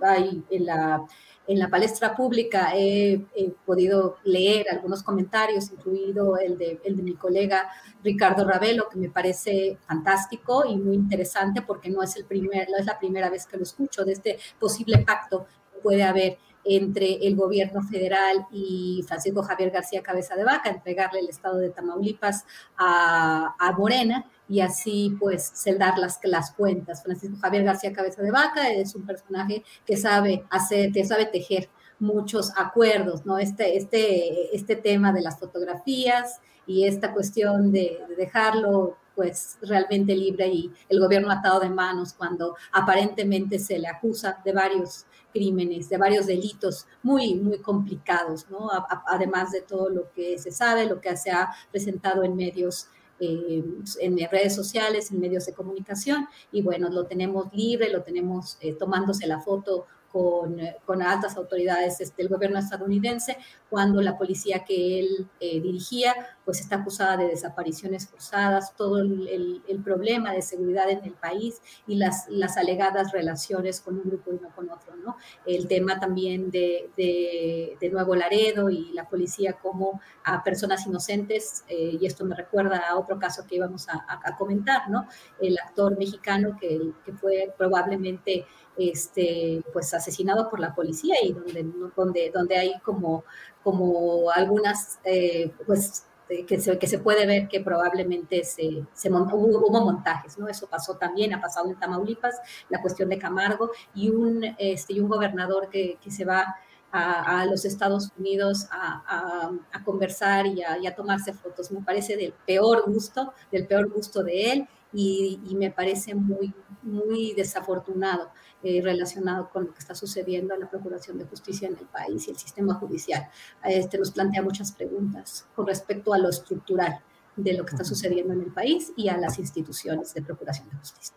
[0.02, 1.06] hay en la,
[1.48, 3.22] en la palestra pública he,
[3.66, 7.70] podido leer algunos comentarios, incluido el de, el de mi colega
[8.04, 12.78] Ricardo Ravelo, que me parece fantástico y muy interesante porque no es, el primer, no
[12.78, 17.26] es la primera vez que lo escucho de este posible pacto que puede haber entre
[17.26, 22.46] el gobierno federal y Francisco Javier García Cabeza de Vaca, entregarle el estado de Tamaulipas
[22.78, 27.04] a, a Morena y así pues celdar las, las cuentas.
[27.04, 31.70] Francisco Javier García Cabeza de Vaca es un personaje que sabe hacer, que sabe tejer
[32.00, 33.38] muchos acuerdos, ¿no?
[33.38, 40.48] Este, este, este tema de las fotografías y esta cuestión de, dejarlo pues realmente libre
[40.48, 45.98] y el gobierno atado de manos cuando aparentemente se le acusa de varios crímenes, de
[45.98, 48.70] varios delitos muy, muy complicados, ¿no?
[49.08, 52.90] además de todo lo que se sabe, lo que se ha presentado en medios
[53.20, 53.64] eh,
[54.00, 58.74] en redes sociales, en medios de comunicación, y bueno, lo tenemos libre, lo tenemos eh,
[58.74, 63.38] tomándose la foto con, con, altas autoridades del este, gobierno estadounidense,
[63.70, 66.14] cuando la policía que él eh, dirigía
[66.48, 71.62] pues está acusada de desapariciones forzadas, todo el, el, problema de seguridad en el país
[71.86, 75.18] y las, las alegadas relaciones con un grupo y no con otro, ¿no?
[75.46, 81.66] El tema también de, de, de Nuevo Laredo y la policía como a personas inocentes,
[81.68, 85.06] eh, y esto me recuerda a otro caso que íbamos a, a, comentar, ¿no?
[85.42, 88.46] El actor mexicano que, que fue probablemente
[88.78, 93.26] este, pues asesinado por la policía y donde, donde, donde hay como,
[93.64, 96.07] como algunas, eh, pues
[96.48, 100.48] que se, que se, puede ver que probablemente se, se hubo, montajes, ¿no?
[100.48, 102.36] Eso pasó también, ha pasado en Tamaulipas,
[102.70, 106.56] la cuestión de Camargo y un, este, y un gobernador que, que se va
[106.92, 111.72] a, los Estados Unidos a, a, a conversar y, y a, tomarse fotos.
[111.72, 116.54] Me parece del peor gusto, del peor gusto de él y, y me parece muy,
[116.82, 118.30] muy desafortunado.
[118.64, 122.28] Eh, relacionado con lo que está sucediendo en la Procuración de Justicia en el país
[122.28, 123.30] y el sistema judicial.
[123.64, 127.00] Este nos plantea muchas preguntas con respecto a lo estructural
[127.36, 130.78] de lo que está sucediendo en el país y a las instituciones de Procuración de
[130.78, 131.16] Justicia.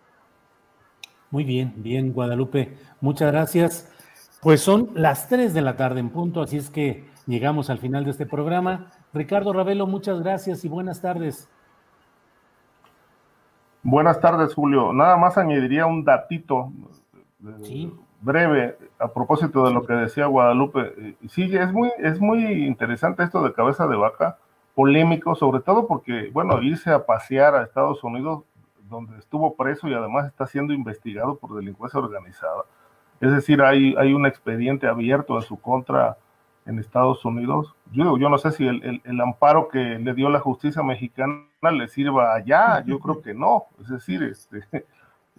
[1.30, 2.76] Muy bien, bien, Guadalupe.
[3.00, 3.88] Muchas gracias.
[4.42, 8.04] Pues son las 3 de la tarde en punto, así es que llegamos al final
[8.04, 8.92] de este programa.
[9.14, 11.48] Ricardo Ravelo, muchas gracias y buenas tardes.
[13.82, 14.92] Buenas tardes, Julio.
[14.92, 16.70] Nada más añadiría un datito
[18.20, 20.92] breve a propósito de lo que decía Guadalupe.
[20.96, 24.38] Eh, sí, es muy, es muy interesante esto de cabeza de vaca,
[24.74, 28.44] polémico, sobre todo porque, bueno, irse a pasear a Estados Unidos,
[28.88, 32.64] donde estuvo preso y además está siendo investigado por delincuencia organizada.
[33.20, 36.16] Es decir, hay, hay un expediente abierto en su contra
[36.66, 37.74] en Estados Unidos.
[37.92, 41.88] Yo, yo no sé si el, el, amparo que le dio la justicia mexicana le
[41.88, 43.66] sirva allá, yo creo que no.
[43.80, 44.64] Es decir, este,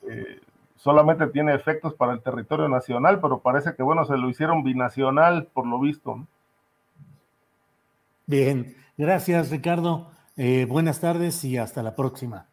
[0.09, 0.39] eh,
[0.81, 5.47] solamente tiene efectos para el territorio nacional, pero parece que, bueno, se lo hicieron binacional,
[5.53, 6.25] por lo visto.
[8.25, 10.11] Bien, gracias, Ricardo.
[10.37, 12.47] Eh, buenas tardes y hasta la próxima.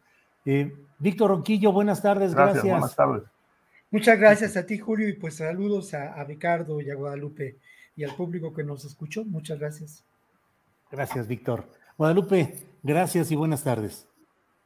[0.45, 3.23] Eh, Víctor Ronquillo, buenas tardes, gracias, Buenas tardes.
[3.89, 7.57] Muchas gracias a ti, Julio, y pues saludos a, a Ricardo y a Guadalupe
[7.95, 9.25] y al público que nos escuchó.
[9.25, 10.03] Muchas gracias.
[10.91, 11.67] Gracias, Víctor.
[11.97, 14.07] Guadalupe, gracias y buenas tardes.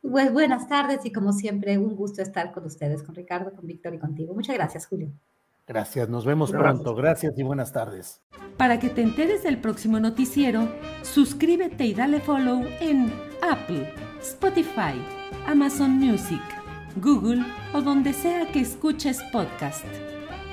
[0.04, 3.94] Pues buenas tardes y como siempre, un gusto estar con ustedes, con Ricardo, con Víctor
[3.94, 4.34] y contigo.
[4.34, 5.14] Muchas gracias, Julio.
[5.66, 6.94] Gracias, nos vemos pronto.
[6.94, 8.22] Gracias y buenas tardes.
[8.58, 10.68] Para que te enteres del próximo noticiero,
[11.04, 13.14] suscríbete y dale follow en
[13.50, 15.02] Apple, Spotify,
[15.48, 16.42] Amazon Music,
[16.98, 17.42] Google
[17.74, 19.86] o donde sea que escuches podcast.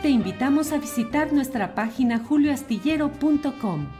[0.00, 3.99] Te invitamos a visitar nuestra página julioastillero.com.